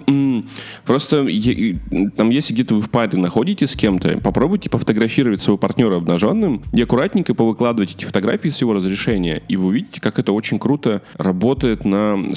[0.85, 1.25] просто
[2.15, 6.79] там, если где-то вы в паре находитесь с кем-то, попробуйте пофотографировать своего партнера обнаженным и
[6.83, 11.83] аккуратненько повыкладывать эти фотографии с его разрешения, и вы увидите, как это очень круто работает
[11.83, 12.35] на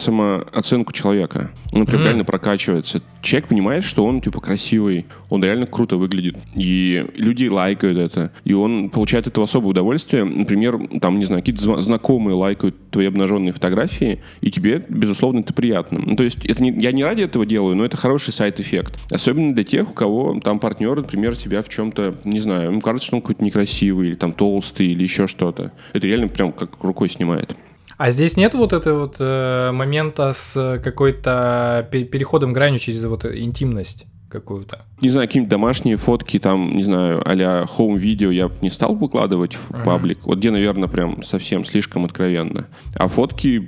[0.55, 1.51] самооценку человека.
[1.73, 2.07] Он прям Мгм.
[2.07, 3.03] реально прокачивается.
[3.23, 8.53] Человек понимает, что он, типа, красивый, он реально круто выглядит, и люди лайкают это, и
[8.53, 10.25] он получает этого особое удовольствие.
[10.25, 16.01] Например, там, не знаю, какие-то знакомые лайкают твои обнаженные фотографии, и тебе, безусловно, это приятно.
[16.05, 18.99] Ну, то есть это не, я не ради этого делаю, но это хороший сайт-эффект.
[19.11, 23.07] Особенно для тех, у кого там партнер, например, тебя в чем-то, не знаю, ему кажется,
[23.07, 25.73] что он какой-то некрасивый, или там толстый, или еще что-то.
[25.93, 27.57] Это реально прям как рукой снимает.
[27.97, 33.25] А здесь нет вот этого вот э, момента с какой-то пе- переходом гранью через вот
[33.25, 34.83] интимность какую-то?
[35.01, 39.55] Не знаю, какие-нибудь домашние фотки, там, не знаю, а-ля home-видео я бы не стал выкладывать
[39.55, 39.85] в Ага.
[39.85, 40.19] паблик.
[40.25, 42.67] Вот где, наверное, прям совсем слишком откровенно.
[42.97, 43.65] А фотки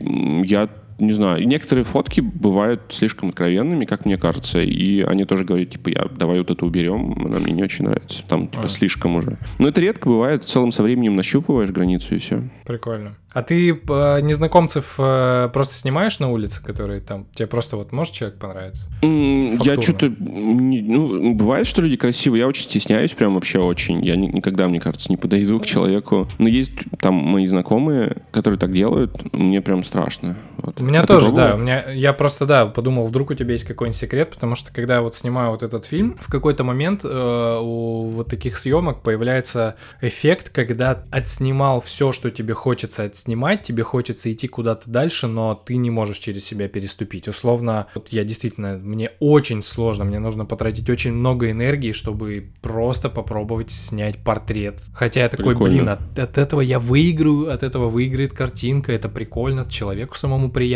[0.47, 0.69] я
[0.99, 1.47] не знаю.
[1.47, 6.39] Некоторые фотки бывают слишком откровенными, как мне кажется, и они тоже говорят, типа, я давай
[6.39, 8.23] вот это уберем, она мне не очень нравится.
[8.29, 8.69] Там, типа, А.
[8.69, 9.39] слишком уже.
[9.59, 12.43] Но это редко бывает, в целом со временем нащупываешь границу и все.
[12.67, 13.17] Прикольно.
[13.33, 18.15] А ты э, незнакомцев э, просто снимаешь на улице, которые там тебе просто вот может
[18.15, 18.89] человек понравится?
[19.03, 20.11] М, Я что-то...
[20.19, 22.41] Ну, бывает, что люди красивые.
[22.41, 24.03] Я очень стесняюсь, прям вообще очень.
[24.05, 26.27] Я ни- никогда, мне кажется, не подойду к человеку.
[26.39, 29.33] Но есть там мои знакомые, которые так делают.
[29.35, 30.37] Мне прям страшно.
[30.57, 30.81] Вот.
[30.87, 31.55] Меня А тоже, да.
[31.55, 34.95] У меня я просто да подумал, вдруг у тебя есть какой-нибудь секрет, потому что когда
[34.97, 39.77] я вот снимаю вот этот фильм, в какой-то момент э, у вот таких съемок появляется
[40.01, 45.77] эффект, когда отснимал все, что тебе хочется отснимать, тебе хочется идти куда-то дальше, но ты
[45.77, 47.27] не можешь через себя переступить.
[47.27, 53.11] Условно, вот я действительно мне очень сложно, мне нужно потратить очень много энергии, чтобы просто
[53.11, 54.81] попробовать снять портрет.
[54.95, 55.75] Хотя я такой, Прикольно.
[55.75, 60.76] блин, от, от этого я выиграю, от этого выиграет картинка, это прикольно, человеку самому приятно,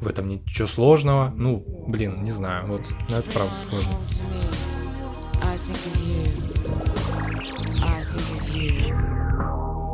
[0.00, 1.32] в этом ничего сложного.
[1.34, 3.92] Ну, блин, не знаю, вот, ну, это правда сложно.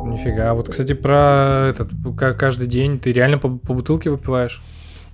[0.05, 4.61] Нифига, вот, кстати, про этот, ка- каждый день ты реально по, по бутылке выпиваешь?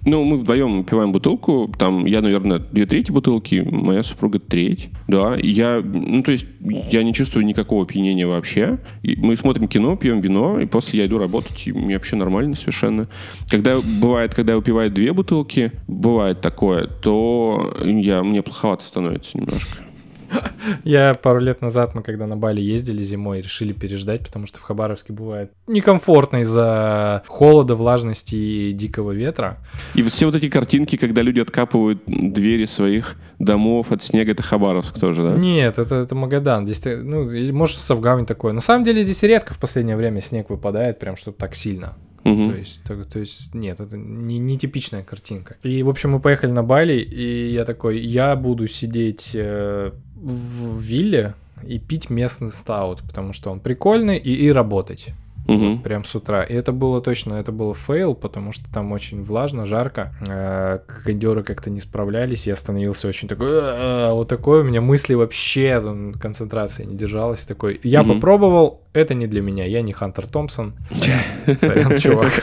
[0.07, 1.69] Ну, мы вдвоем пиваем бутылку.
[1.77, 4.89] Там я, наверное, две трети бутылки, моя супруга треть.
[5.09, 8.79] Да, я, ну, то есть я не чувствую никакого опьянения вообще.
[9.03, 12.55] И мы смотрим кино, пьем вино, и после я иду работать, и мне вообще нормально
[12.55, 13.09] совершенно.
[13.49, 19.86] Когда бывает, когда я выпиваю две бутылки, бывает такое, то я, мне плоховато становится немножко.
[20.83, 24.63] Я пару лет назад, мы когда на Бали ездили зимой, решили переждать, потому что в
[24.63, 29.57] Хабаровске бывает некомфортно из-за холода, влажности и дикого ветра.
[29.95, 34.99] И все вот эти картинки, когда люди откапывают двери своих домов от снега, это Хабаровск
[34.99, 35.35] тоже, да?
[35.35, 36.65] Нет, это, это Магадан.
[36.65, 38.53] Здесь, ну, или может в такое.
[38.53, 41.95] На самом деле здесь редко в последнее время снег выпадает, прям что так сильно.
[42.27, 42.51] Мгм.
[42.51, 45.55] То есть, то, то есть, нет, это не, не типичная картинка.
[45.63, 50.79] И, в общем, мы поехали на Бали, и я такой, я буду сидеть э, в
[50.79, 55.07] вилле и пить местный стаут, потому что он прикольный, и, и работать.
[55.47, 55.75] Мгм.
[55.75, 56.43] вот прям с утра.
[56.43, 61.43] И это было точно, это было fail, потому что там очень влажно, жарко, э, кондеры
[61.43, 66.13] как-то не справлялись, я становился очень такой, «А-а-а», вот такой, у меня мысли вообще, там,
[66.13, 68.15] концентрация не держалась, такой, я Мгм.
[68.15, 70.73] попробовал, это не для меня, я не Хантер Томпсон,
[71.57, 72.33] Сорян, чувак.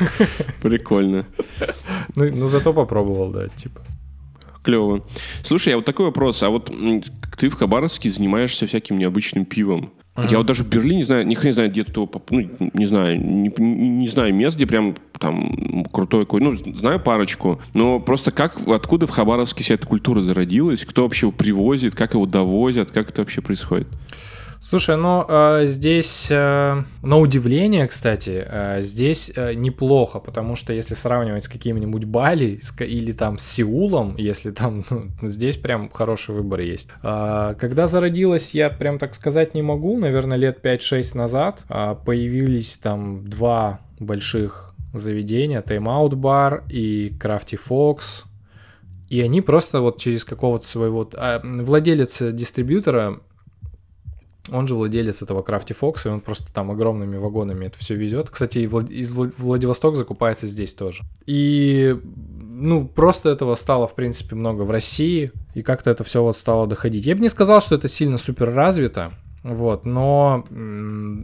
[0.62, 1.26] Прикольно.
[2.16, 3.80] Ну, ну, зато попробовал, да, типа.
[4.62, 5.04] Клево.
[5.42, 6.42] Слушай, а вот такой вопрос.
[6.42, 6.70] А вот
[7.38, 9.92] ты в Хабаровске занимаешься всяким необычным пивом.
[10.16, 12.86] Я вот даже в Берлине не знаю, ни хрена не знаю, где то, ну, не
[12.86, 17.98] знаю, не, не- не знаю мест, где прям там крутой какой, ну, знаю парочку, но
[17.98, 22.26] просто как, откуда в Хабаровске вся эта культура зародилась, кто вообще его привозит, как его
[22.26, 23.88] довозят, как это вообще происходит?
[24.66, 30.94] Слушай, ну э, здесь, э, на удивление, кстати, э, здесь э, неплохо, потому что если
[30.94, 36.34] сравнивать с каким-нибудь Бали с или там с Сеулом, если там, ну, здесь прям хороший
[36.34, 36.88] выбор есть.
[37.02, 42.78] А, когда зародилась, я прям так сказать не могу, наверное, лет 5-6 назад а, появились
[42.78, 48.24] там два больших заведения, Out Bar и Crafty Fox,
[49.10, 51.06] и они просто вот через какого-то своего...
[51.12, 53.20] а, владелец дистрибьютора
[54.50, 58.30] он же владелец этого Crafty Fox, и он просто там огромными вагонами это все везет.
[58.30, 61.02] Кстати, из Вла- Владивосток закупается здесь тоже.
[61.26, 66.36] И, ну, просто этого стало, в принципе, много в России, и как-то это все вот
[66.36, 67.06] стало доходить.
[67.06, 69.12] Я бы не сказал, что это сильно супер развито,
[69.44, 70.46] вот, но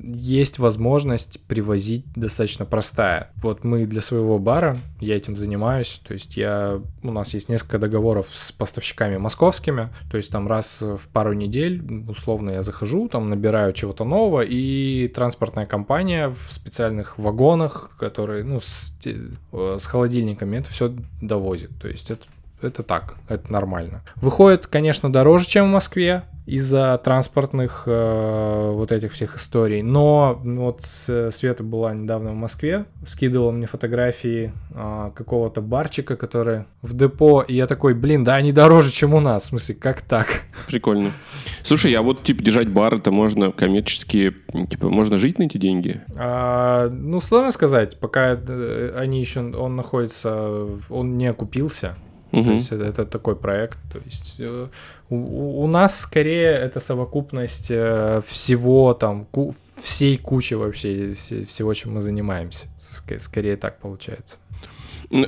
[0.04, 3.32] есть возможность привозить достаточно простая.
[3.36, 7.78] Вот мы для своего бара, я этим занимаюсь, то есть я, у нас есть несколько
[7.78, 13.30] договоров с поставщиками московскими, то есть там раз в пару недель, условно, я захожу, там
[13.30, 20.58] набираю чего-то нового, и транспортная компания в специальных вагонах, которые, ну, с, э, с холодильниками,
[20.58, 22.26] это все довозит, то есть это
[22.62, 24.02] это так, это нормально.
[24.16, 29.82] Выходит, конечно, дороже, чем в Москве из-за транспортных э, вот этих всех историй.
[29.82, 36.96] Но вот Света была недавно в Москве, скидывала мне фотографии а, какого-то барчика, который в
[36.96, 39.44] депо, и я такой, блин, да они дороже, чем у нас.
[39.44, 40.42] В смысле, как так?
[40.66, 41.12] Прикольно.
[41.62, 44.34] Слушай, а вот, типа, держать бар, это можно коммерчески,
[44.68, 46.00] типа, можно жить на эти деньги?
[46.16, 51.94] А, ну, сложно сказать, пока э, они еще, он находится, он не окупился.
[52.31, 52.55] То Мгм.
[52.55, 53.78] есть это, это такой проект.
[53.93, 54.68] То есть э,
[55.09, 61.74] у, у- нас скорее это совокупность э, всего там, ку- всей кучи вообще все- всего,
[61.74, 62.66] чем мы занимаемся.
[62.78, 64.37] Ск- скорее так получается.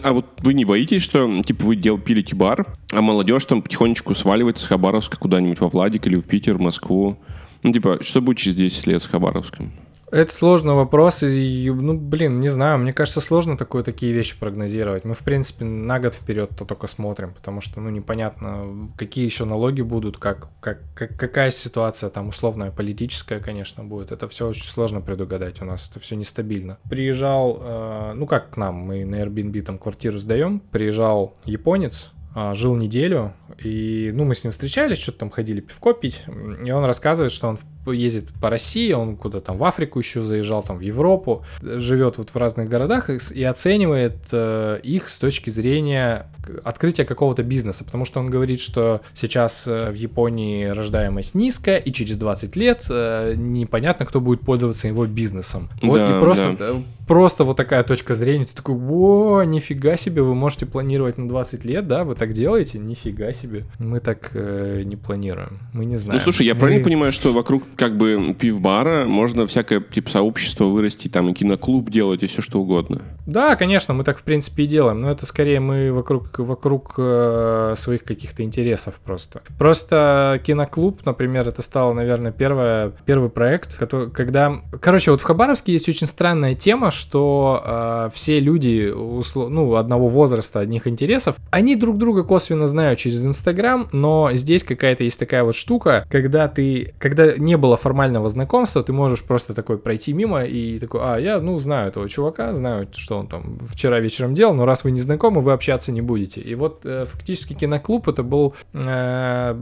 [0.05, 4.15] А вот вы не боитесь, что, типа, вы дел, пилите бар, а молодежь там потихонечку
[4.15, 7.17] сваливается с Хабаровска куда-нибудь во Владик или в Питер, в Москву?
[7.65, 9.73] Ну, типа, что будет через 10 лет с Хабаровском?
[10.13, 15.07] Это сложный вопрос, и, ну, блин, не знаю, мне кажется, сложно такое, такие вещи прогнозировать.
[15.07, 19.47] Мы, в принципе, на год вперед то только смотрим, потому что, ну, непонятно, какие еще
[19.47, 24.13] налоги будут, как, как, как- какая ситуация там условная, политическая, конечно, будет.
[24.13, 26.77] Это все очень сложно предугадать, у нас это все нестабильно.
[26.91, 32.77] Приезжал, э, ну, как к нам, мы на Airbnb там квартиру сдаем, приезжал японец, жил
[32.77, 36.25] неделю, и, ну, мы с ним встречались, что-то там ходили пивко пить,
[36.65, 37.59] и он рассказывает, что он
[37.91, 42.31] ездит по России, он куда там в Африку еще заезжал, там в Европу, живет вот
[42.31, 46.27] в разных городах и, оценивает э, их с точки зрения
[46.65, 51.93] открытия какого-то бизнеса, потому что он говорит, что сейчас э, в Японии рождаемость низкая, и
[51.93, 55.69] через 20 лет э, непонятно, кто будет пользоваться его бизнесом.
[55.83, 56.83] Вот Да, и просто, да.
[57.07, 61.65] Просто вот такая точка зрения, ты такой, о, нифига себе, вы можете планировать на 20
[61.65, 62.79] лет, да, вы так делаете?
[62.79, 63.65] Нифига себе.
[63.79, 66.19] Мы так э, не планируем, мы не знаем.
[66.19, 70.65] Ну, слушай, я Мы- правильно понимаю, что вокруг как бы пив-бара можно всякое, типа, сообщество
[70.65, 73.03] вырасти, там, и киноклуб делать, и все что угодно?
[73.27, 77.75] Да, конечно, мы так в принципе и делаем, но это скорее мы вокруг, вокруг э,
[77.77, 79.43] своих каких-то интересов просто.
[79.59, 84.61] Просто киноклуб, например, это стало, наверное, первое, первый проект, который, когда...
[84.81, 90.09] Короче, вот в Хабаровске есть очень странная тема, что э, все люди усло- ну, одного
[90.09, 95.45] возраста, одних интересов, они друг друга косвенно знают через Инстаграм, но здесь какая-то есть такая
[95.45, 100.45] вот штука, когда ты, когда не было формального знакомства, ты можешь просто такой пройти мимо
[100.45, 104.55] и такой, а, я, ну, знаю этого чувака, знаю, что он там вчера вечером делал,
[104.55, 106.41] но раз вы не знакомы, вы общаться не будете.
[106.41, 109.57] И вот э, фактически киноклуб это был э,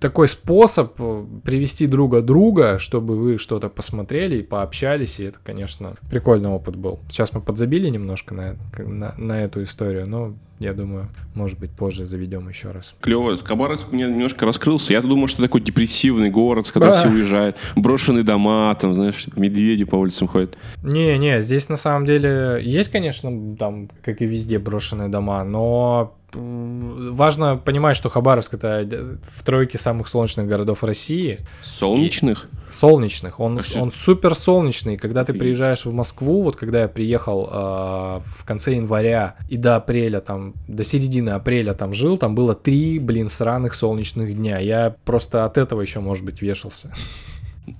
[0.00, 5.96] такой способ э, привести друга друга, чтобы вы что-то посмотрели и пообщались, и это, конечно,
[6.10, 6.98] прикольный опыт был.
[7.08, 12.04] Сейчас мы подзабили немножко на, на, на эту историю, но я думаю, может быть, позже
[12.04, 12.94] заведем еще раз.
[13.00, 13.36] Клево.
[13.38, 14.92] Хабаровск меня немножко раскрылся.
[14.92, 17.00] Я думал, что такой депрессивный город, с которого Да.
[17.00, 17.56] все уезжают.
[17.76, 20.58] Брошенные дома, там, знаешь, медведи по улицам ходят.
[20.82, 27.56] Не-не, здесь на самом деле есть, конечно, там, как и везде, брошенные дома, но важно
[27.56, 31.40] понимать, что Хабаровск это в тройке самых солнечных городов России.
[31.62, 32.48] Солнечных?
[32.68, 33.40] Солнечных.
[33.40, 33.80] Он, Вообще.
[33.80, 34.96] он супер солнечный.
[34.96, 39.76] Когда ты приезжаешь в Москву, вот когда я приехал а, в конце января и до
[39.76, 44.58] апреля, там, до середины апреля там жил, там было три, блин, сраных солнечных дня.
[44.58, 46.94] Я просто от этого еще, может быть, вешался.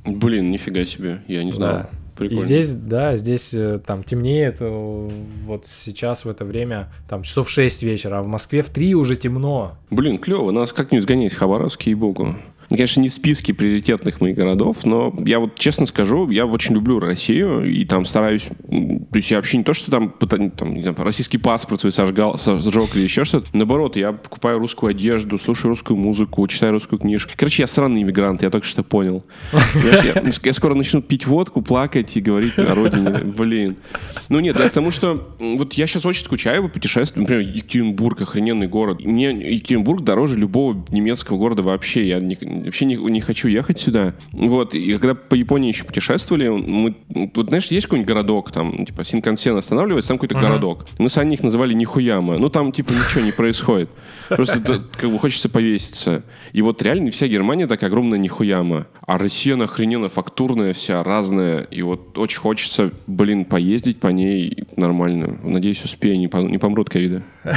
[0.05, 1.72] Блин, нифига себе, я не знал.
[1.72, 1.90] Да.
[2.21, 2.45] И Прикольно.
[2.45, 5.09] здесь, да, здесь э, там темнеет, э,
[5.47, 9.16] вот сейчас в это время, там часов 6 вечера, а в Москве в 3 уже
[9.16, 9.79] темно.
[9.91, 12.35] Блин, клево, надо как-нибудь сгонять в Хабаровск, ей-богу.
[12.71, 16.75] Ну, Конечно, не в списке приоритетных моих городов, но я вот честно скажу, я очень
[16.75, 20.83] люблю Россию и там стараюсь, то есть я вообще не то, что там, там не
[20.83, 25.71] знаю, российский паспорт свой сожгал, сожег или еще что-то, наоборот, я покупаю русскую одежду, слушаю
[25.71, 27.33] русскую музыку, читаю русскую книжку.
[27.37, 29.25] Короче, я сраный иммигрант, я только что понял.
[30.45, 33.25] Я, скоро начну пить водку, плакать и говорить о родине.
[33.25, 33.77] Блин.
[34.29, 37.23] Ну нет, да, потому что вот я сейчас очень скучаю по путешествиям.
[37.23, 39.05] Например, Екатеринбург, охрененный город.
[39.05, 42.07] Мне Екатеринбург дороже любого немецкого города вообще.
[42.07, 44.15] Я не- вообще не, не хочу ехать сюда.
[44.33, 46.95] Вот, и когда по Японии еще путешествовали, мы,
[47.35, 50.87] вот знаешь, есть какой-нибудь городок, там, типа, Синкансен останавливается, там какой-то городок.
[50.99, 52.39] Мы с Аней их называли Нихуяма.
[52.39, 53.91] Ну, там, типа, ничего не происходит.
[54.29, 54.61] Просто
[54.93, 56.23] как бы хочется повеситься.
[56.53, 58.87] И вот реально вся Германия такая огромная Нихуяма.
[59.07, 61.63] А Россия она охрененно фактурная вся, разная.
[61.63, 65.39] И вот очень хочется, блин, поездить по ней нормально.
[65.43, 67.23] Надеюсь, успею, не, не помрут ковиды.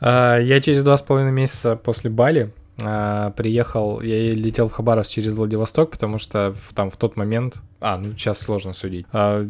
[0.00, 5.12] А, Я через два с половиной месяца после Бали а, приехал, я летел в Хабаровск
[5.12, 9.46] через Владивосток, потому что в- там в тот момент, а, ну сейчас сложно судить, А,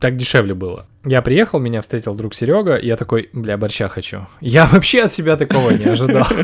[0.00, 0.86] так дешевле было.
[1.04, 4.26] Я приехал, меня встретил друг Серега, и я такой, бля, борща хочу.
[4.40, 6.26] Я вообще от себя такого не ожидал.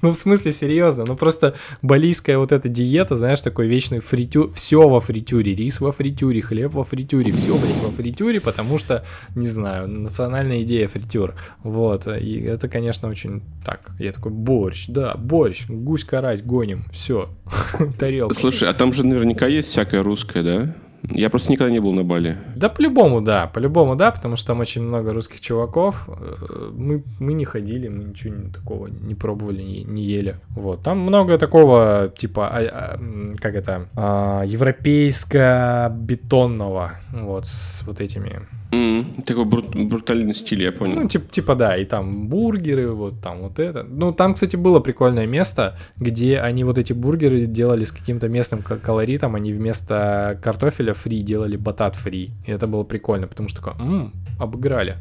[0.00, 1.04] Ну, в смысле, серьезно.
[1.04, 4.48] Ну, просто балийская вот эта диета, знаешь, такой вечный фритюр.
[4.52, 5.56] Все во фритюре.
[5.56, 7.32] Рис во фритюре, хлеб во фритюре.
[7.32, 9.04] Все, блядь, во фритюре, потому что,
[9.34, 11.34] не знаю, национальная идея фритюр.
[11.64, 12.06] Вот.
[12.06, 13.90] И это, конечно, очень так.
[13.98, 16.84] Я такой, борщ, да, борщ, гусь-карась, гоним.
[16.92, 17.30] Все.
[17.98, 18.36] Тарелка.
[18.36, 20.76] Слушай, а там же наверняка есть всякое русское, да?
[21.02, 22.36] Я просто никогда не был на Бали.
[22.56, 26.08] Да, по-любому, да, по-любому, да, потому что там очень много русских чуваков.
[26.08, 30.36] Э, Мы, мы не ходили, мы ничего такого не пробовали, не, не ели.
[30.50, 32.98] Вот, там много такого, типа, а- а,
[33.36, 38.40] как это, а, европейско-бетонного, вот, с вот этими
[38.70, 40.96] М, Такой брут- брутальный стиль, я понял.
[41.00, 43.82] ну, типа, типа, да, и там бургеры, вот там вот это.
[43.82, 48.62] Ну, там, кстати, было прикольное место, где они вот эти бургеры делали с каким-то местным
[48.62, 52.30] колоритом, они вместо картофеля фри делали батат фри.
[52.46, 54.96] И это было прикольно, потому что такое, «М, обыграли.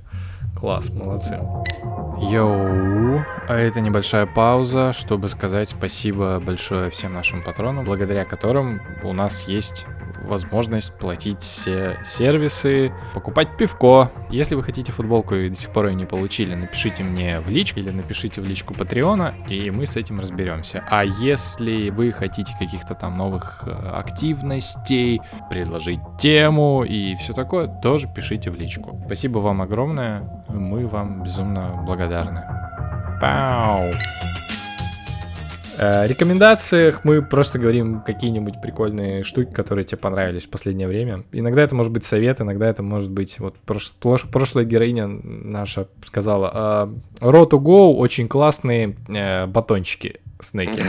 [0.58, 1.38] Класс, молодцы.
[2.32, 9.14] Йоу, а это небольшая пауза, чтобы сказать спасибо большое всем нашим патронам, благодаря которым у
[9.14, 9.86] нас есть
[10.24, 14.12] возможность платить все сервисы, покупать пивко.
[14.30, 17.80] Если вы хотите футболку и до сих пор ее не получили, напишите мне в личку
[17.80, 20.84] или напишите в личку Патреона, и мы с этим разберемся.
[20.90, 28.08] А если вы хотите каких-то там новых э, активностей, предложить тему и все такое, тоже
[28.14, 29.02] пишите в личку.
[29.06, 32.44] Спасибо вам огромное, мы вам безумно благодарны.
[33.20, 33.94] Пау!
[35.78, 41.24] Э, рекомендациях мы просто говорим какие-нибудь прикольные штуки, которые тебе понравились в последнее время.
[41.32, 43.40] Иногда это может быть совет, иногда это может быть...
[43.40, 50.82] Вот прош- плош- прошлая героиня наша сказала, Road to Go очень классные э, батончики, снеки.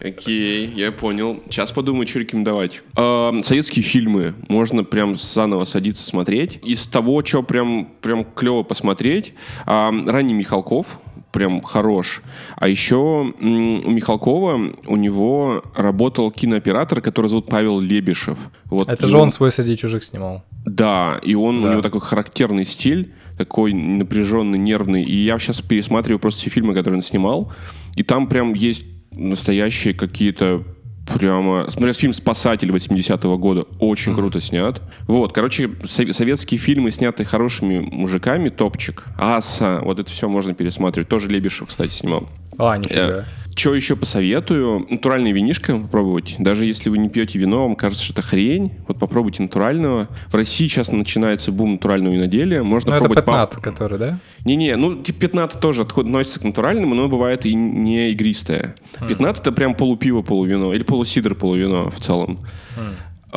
[0.00, 1.42] Окей, я понял.
[1.48, 2.82] Сейчас подумаю, что рекомендовать.
[2.96, 4.34] Эм, советские фильмы.
[4.48, 6.60] Можно прям заново садиться смотреть.
[6.64, 9.32] Из того, что прям, прям клево посмотреть,
[9.66, 10.98] эм, ранний Михалков
[11.36, 12.22] прям хорош.
[12.56, 18.38] А еще у Михалкова у него работал кинооператор, который зовут Павел Лебешев.
[18.64, 20.42] Вот Это же он свой «Среди чужих» снимал.
[20.64, 21.72] Да, и он, у Да.
[21.72, 25.02] него такой характерный стиль, такой напряженный, нервный.
[25.04, 27.52] И я сейчас пересматриваю просто все фильмы, которые он снимал,
[27.96, 30.64] и там прям есть настоящие какие-то
[31.06, 31.70] прямо...
[31.70, 34.80] Смотря фильм «Спасатель» 80-го года, очень круто снят.
[35.06, 39.04] Вот, короче, со- советские фильмы, снятые хорошими мужиками, топчик.
[39.16, 41.08] Аса, вот это все можно пересматривать.
[41.08, 42.28] Тоже Лебешев, кстати, снимал.
[42.58, 43.24] А, нифига.
[43.58, 44.86] Что еще посоветую?
[44.90, 46.36] Натуральное винишко попробовать.
[46.38, 50.08] Даже если вы не пьете вино, вам кажется, что это хрень, вот попробуйте натурального.
[50.28, 52.62] В России сейчас начинается бум натурального виноделия.
[52.62, 53.24] Можно Ну, это пробовать...
[53.24, 54.18] по- пятнат, который, да?
[54.44, 58.74] Не-не, ну, типа 15 тоже относится к натуральному, но бывает и не игристое.
[59.08, 62.40] 15 это прям полупиво, полувино, или полусидр, полувино в целом.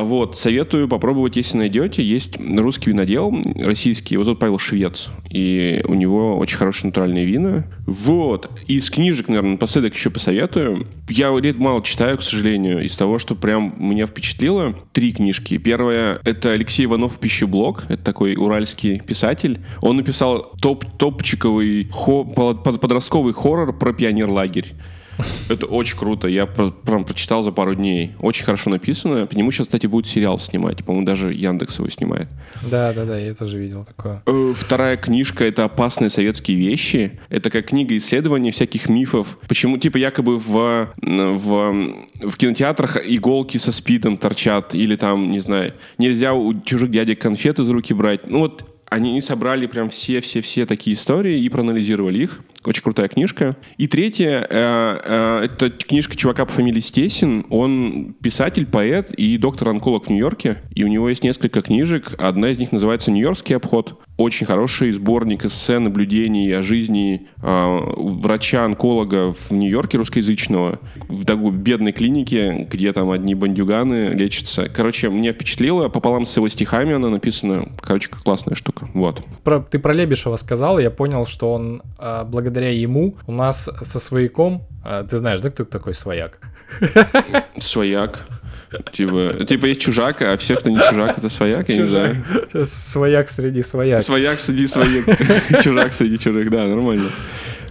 [0.02, 2.04] Вот, советую попробовать, если найдете.
[2.04, 5.10] Есть русский винодел, российский, его зовут Павел Швец.
[5.30, 7.66] И у него очень хорошие натуральные вина.
[7.86, 8.50] Вот.
[8.68, 10.88] Из книжек, наверное, напоследок еще посоветую.
[11.10, 14.76] Я лет мало читаю, к сожалению, из того, что прям меня впечатлило.
[14.94, 15.58] Три книжки.
[15.58, 17.86] Первая— это Алексей Иванов «Пищеблок».
[17.90, 19.60] Это такой уральский писатель.
[19.82, 24.74] Он написал топ топчиковый хо- под- под- подростковый хоррор про пионерлагерь.
[25.50, 26.28] Это очень круто.
[26.28, 28.12] Я про- прям прочитал за пару дней.
[28.20, 29.26] Очень хорошо написано.
[29.28, 30.84] По нему сейчас, кстати, будет сериал снимать.
[30.84, 32.28] По-моему, даже Яндекс его снимает.
[32.70, 34.22] Да, да, да, я тоже видел такое.
[34.26, 37.20] Э, Вторая книжка— это «Опасные советские вещи».
[37.30, 39.38] Это как книга исследований всяких мифов.
[39.48, 45.74] Почему, типа, якобы в, в, в кинотеатрах иголки со спидом торчат, или там, не знаю,
[45.98, 48.28] нельзя у чужих дядек конфеты из руки брать.
[48.28, 52.42] Ну вот они собрали прям все-все-все такие истории и проанализировали их.
[52.66, 53.56] Очень крутая книжка.
[53.78, 57.46] И третья, э, э, это книжка чувака по фамилии Стесин.
[57.50, 60.58] Он писатель, поэт и доктор-онколог в Нью-Йорке.
[60.76, 62.14] И у него есть несколько книжек.
[62.18, 64.00] Одна из них называется «Нью-Йоркский обход».
[64.18, 70.80] Очень хороший сборник эссе, наблюдений о жизни э, врача-онколога в Нью-Йорке русскоязычного.
[71.08, 74.68] В такой бедной клинике, где там одни бандюганы лечатся.
[74.68, 75.88] Короче, мне впечатлило.
[75.88, 77.70] Пополам с его стихами она написана.
[77.80, 78.90] Короче, классная штука.
[78.94, 79.24] Вот.
[79.46, 84.00] Про- ты про Лебешева сказал, я понял, что он а, благодаря ему у нас со
[84.00, 86.40] свояком, а, ты знаешь, да, кто такой свояк?
[87.60, 88.20] Свояк.
[88.92, 92.24] Типа, типа есть чужак, а все, кто не чужак, это свояк, я не знаю.
[92.66, 94.04] Свояк среди свояк.
[94.04, 95.06] Свояк среди своих,
[95.64, 97.10] чужак среди чужих, да, нормально.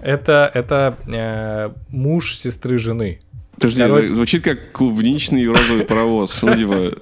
[0.03, 3.20] Это, это э, муж сестры жены.
[3.55, 6.43] Подожди, Короче- звучит как клубничный розовый паровоз.
[6.43, 6.99] Ну, типа,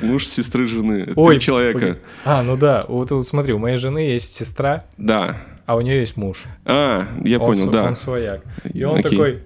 [0.00, 1.12] муж сестры жены.
[1.16, 1.78] Ой, Три человека.
[1.78, 1.98] погоди.
[2.24, 5.36] А, ну да, вот, вот смотри, у моей жены есть сестра, Да.
[5.70, 6.42] А у нее есть муж.
[6.64, 7.84] А, я Он понял, да.
[7.84, 8.42] Он свояк.
[8.74, 9.10] И он Окей.
[9.10, 9.42] такой,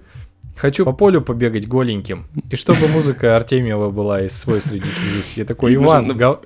[0.55, 5.37] хочу по полю побегать голеньким, и чтобы музыка Артемьева была из свой среди чужих.
[5.37, 6.39] Я такой, Иван, гов-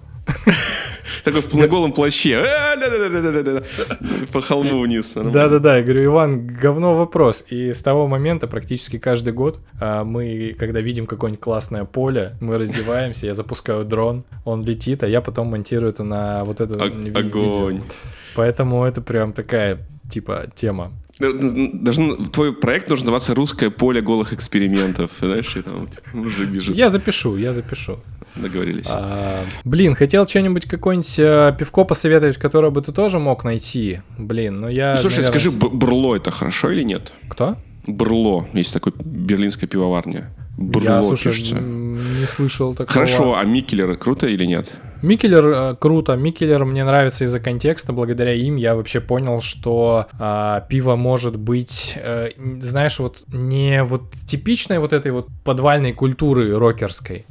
[1.24, 2.44] Такой в полноголом плаще.
[2.80, 3.64] Да-да-да-да-да-да.
[4.32, 5.14] По холму вниз.
[5.14, 7.46] Да-да-да, я говорю, Иван, говно вопрос.
[7.50, 12.58] И с того момента практически каждый год а, мы, когда видим какое-нибудь классное поле, мы
[12.58, 17.06] раздеваемся, я запускаю дрон, он летит, а я потом монтирую это на вот это Огонь.
[17.06, 17.72] видео.
[18.36, 19.80] Поэтому это прям такая,
[20.10, 20.92] типа, тема.
[21.20, 25.12] Даже твой проект должен называться «Русское поле голых экспериментов».
[25.20, 26.76] Знаешь, и там мужик бежит.
[26.76, 28.00] Я запишу, я запишу.
[28.36, 28.88] Договорились.
[28.90, 34.02] А, блин, хотел что-нибудь, какое-нибудь э, пивко посоветовать, которое бы ты тоже мог найти.
[34.18, 34.94] Блин, ну я...
[34.94, 37.12] Ну, Слушай, наверное, скажи, б- Брло это хорошо или нет?
[37.28, 37.58] Кто?
[37.88, 38.48] Брло.
[38.54, 40.32] Есть такой берлинская пивоварня.
[40.60, 42.92] Брло я, слушай, не слышал такого.
[42.92, 44.72] Хорошо, а Микелер круто или нет?
[45.02, 46.18] Микелер э, круто.
[46.18, 47.94] Микелер мне нравится из-за контекста.
[47.94, 54.12] Благодаря им я вообще понял, что а, пиво может быть, э, знаешь, вот не вот
[54.12, 57.26] типичной вот этой вот подвальной культуры рокерской.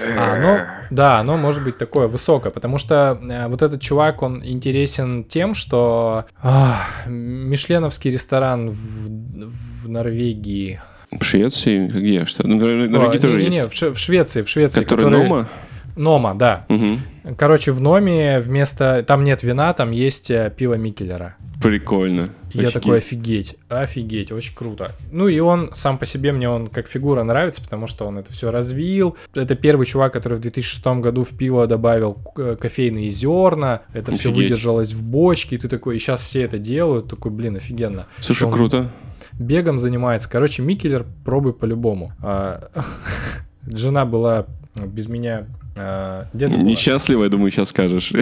[0.00, 0.58] А оно,
[0.90, 5.54] да, оно может быть такое высокое, потому что э, вот этот чувак, он интересен тем,
[5.54, 10.80] что ах, Мишленовский ресторан в, в Норвегии.
[11.20, 11.86] В Швеции?
[11.86, 12.24] Где?
[12.26, 12.46] Что?
[12.46, 13.72] Ну, О, Норвегии тоже не-не-не, есть.
[13.72, 14.80] в, Ш- в Швеции, в Швеции.
[14.82, 15.48] Который который- Нома?
[15.94, 16.64] Нома, да.
[16.68, 17.00] Мгм.
[17.36, 19.04] Короче, в Номе вместо...
[19.06, 21.36] Там нет вина, там есть э, пиво Микелера.
[21.62, 22.30] Прикольно.
[22.54, 22.72] Я Офигеть.
[22.72, 24.92] такой, офигеть, офигеть, очень круто.
[25.12, 28.32] Ну и он сам по себе, мне он как фигура нравится, потому что он это
[28.32, 29.16] все развил.
[29.34, 33.82] Это первый чувак, который в 2006 году в пиво добавил э, кофейные зерна.
[33.92, 34.36] Это все Офигеть.
[34.50, 35.54] выдержалось в бочке.
[35.56, 37.08] И ты такой, и сейчас все это делают.
[37.08, 38.06] Такой, блин, офигенно.
[38.20, 38.90] Слушай, Он круто.
[39.38, 40.28] Бегом занимается.
[40.28, 42.12] Короче, Микелер пробуй по-любому.
[42.22, 42.68] А,
[43.66, 45.46] Жена была без меня...
[45.76, 46.48] а, была?
[46.48, 48.12] Несчастливо, я думаю, сейчас скажешь.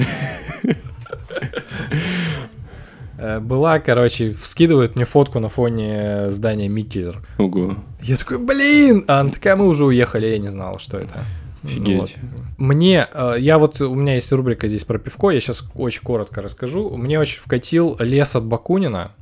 [3.18, 7.22] Э, Была, короче, скидывает мне фотку на фоне здания Микелер.
[7.38, 7.74] Ого.
[8.02, 9.04] Я такой, блин!
[9.08, 11.24] А она такая, мы уже уехали, я не знал, что это.
[11.62, 12.00] Офигеть.
[12.00, 12.10] вот.
[12.56, 16.40] Мне, э, я вот, у меня есть рубрика здесь про пивко, я сейчас очень коротко
[16.40, 16.96] расскажу.
[16.96, 19.12] Мне очень вкатил лес от Бакунина.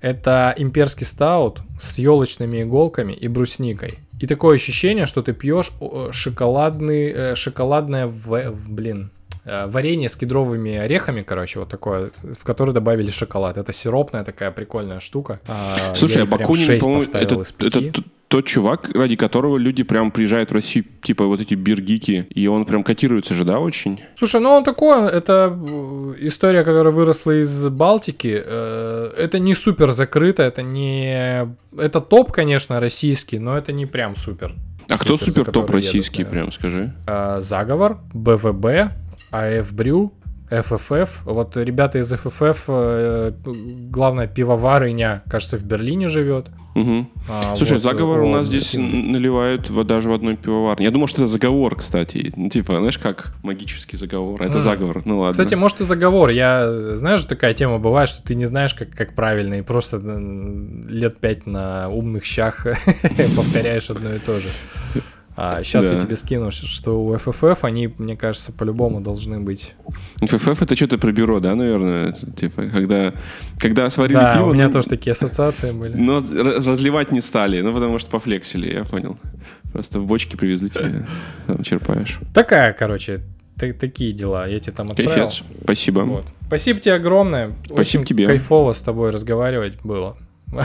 [0.00, 3.94] Это имперский стаут с елочными иголками и брусникой.
[4.20, 9.10] И такое ощущение, что ты пьешь о, шоколадный, э, шоколадное, в- блин,
[9.44, 13.58] э, варенье с кедровыми орехами, короче, вот такое, в которое добавили шоколад.
[13.58, 15.40] Это сиропная такая прикольная штука.
[15.48, 20.50] А, Слушай, я а Бакунин, по-моему, это, это тот чувак, ради которого люди прям приезжают
[20.50, 24.00] в Россию, типа вот эти биргики, и он прям котируется же, да, очень?
[24.16, 28.42] Слушай, ну он такой, это э, история, которая выросла из Балтики.
[28.44, 31.48] э, Это не супер закрыто, это не...
[31.76, 34.54] Это топ, конечно, российский, но это не прям супер.
[34.90, 36.30] А кто Супер, топ едут, российский, да.
[36.30, 36.94] прям скажи?
[37.06, 38.92] Э, Заговор, БВБ,
[39.30, 40.12] АФ Брю,
[40.50, 41.22] ФФФ.
[41.24, 43.32] Вот ребята из ФФФ, э,
[43.90, 46.46] главная пивоварыня, кажется, в Берлине живет.
[46.74, 47.08] Мгм.
[47.28, 50.84] А, Слушай, вот, заговор у нас здесь наливают вот даже в одной пивоварне.
[50.84, 52.32] Я думал, что это заговор, кстати.
[52.52, 54.40] Типа, знаешь, как магический заговор.
[54.42, 54.60] Это М.
[54.60, 55.02] заговор.
[55.04, 55.32] Ну ладно.
[55.32, 56.28] Кстати, может и заговор.
[56.30, 59.96] Я, знаешь, такая тема бывает, что ты не знаешь, как, как правильно, и просто
[60.88, 62.64] лет пять на умных щах
[63.36, 64.48] повторяешь одно и то же.
[65.40, 66.00] А сейчас я Да.
[66.00, 69.74] тебе скину, что у FFF они, мне кажется, по-любому должны быть.
[70.20, 72.16] ФФФ это что-то про бюро, да, наверное?
[72.36, 73.14] Типа, когда,
[73.60, 75.94] когда сварили Да, пиво, у меня ну, тоже такие ассоциации были.
[75.96, 76.18] но
[76.66, 79.16] разливать не стали, ну, потому что пофлексили, я понял.
[79.72, 81.06] Просто в бочке привезли тебе,
[81.46, 82.18] там черпаешь.
[82.34, 83.20] Такая, короче,
[83.56, 84.44] та- такие дела.
[84.48, 85.12] Я тебе там отправил.
[85.12, 86.00] Кайфец, спасибо.
[86.00, 86.24] Вот.
[86.48, 87.52] Спасибо тебе огромное.
[87.66, 88.26] Спасибо Очень тебе.
[88.26, 90.16] кайфово с тобой разговаривать было.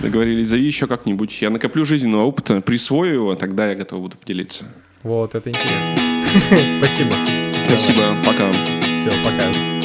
[0.00, 1.40] Договорились, зови еще как-нибудь.
[1.42, 4.64] Я накоплю жизненного опыта, присвою его, тогда я готов буду поделиться.
[5.02, 6.22] Вот, это интересно.
[6.78, 7.16] Спасибо.
[7.66, 8.52] Спасибо, пока.
[8.96, 9.75] Все, пока.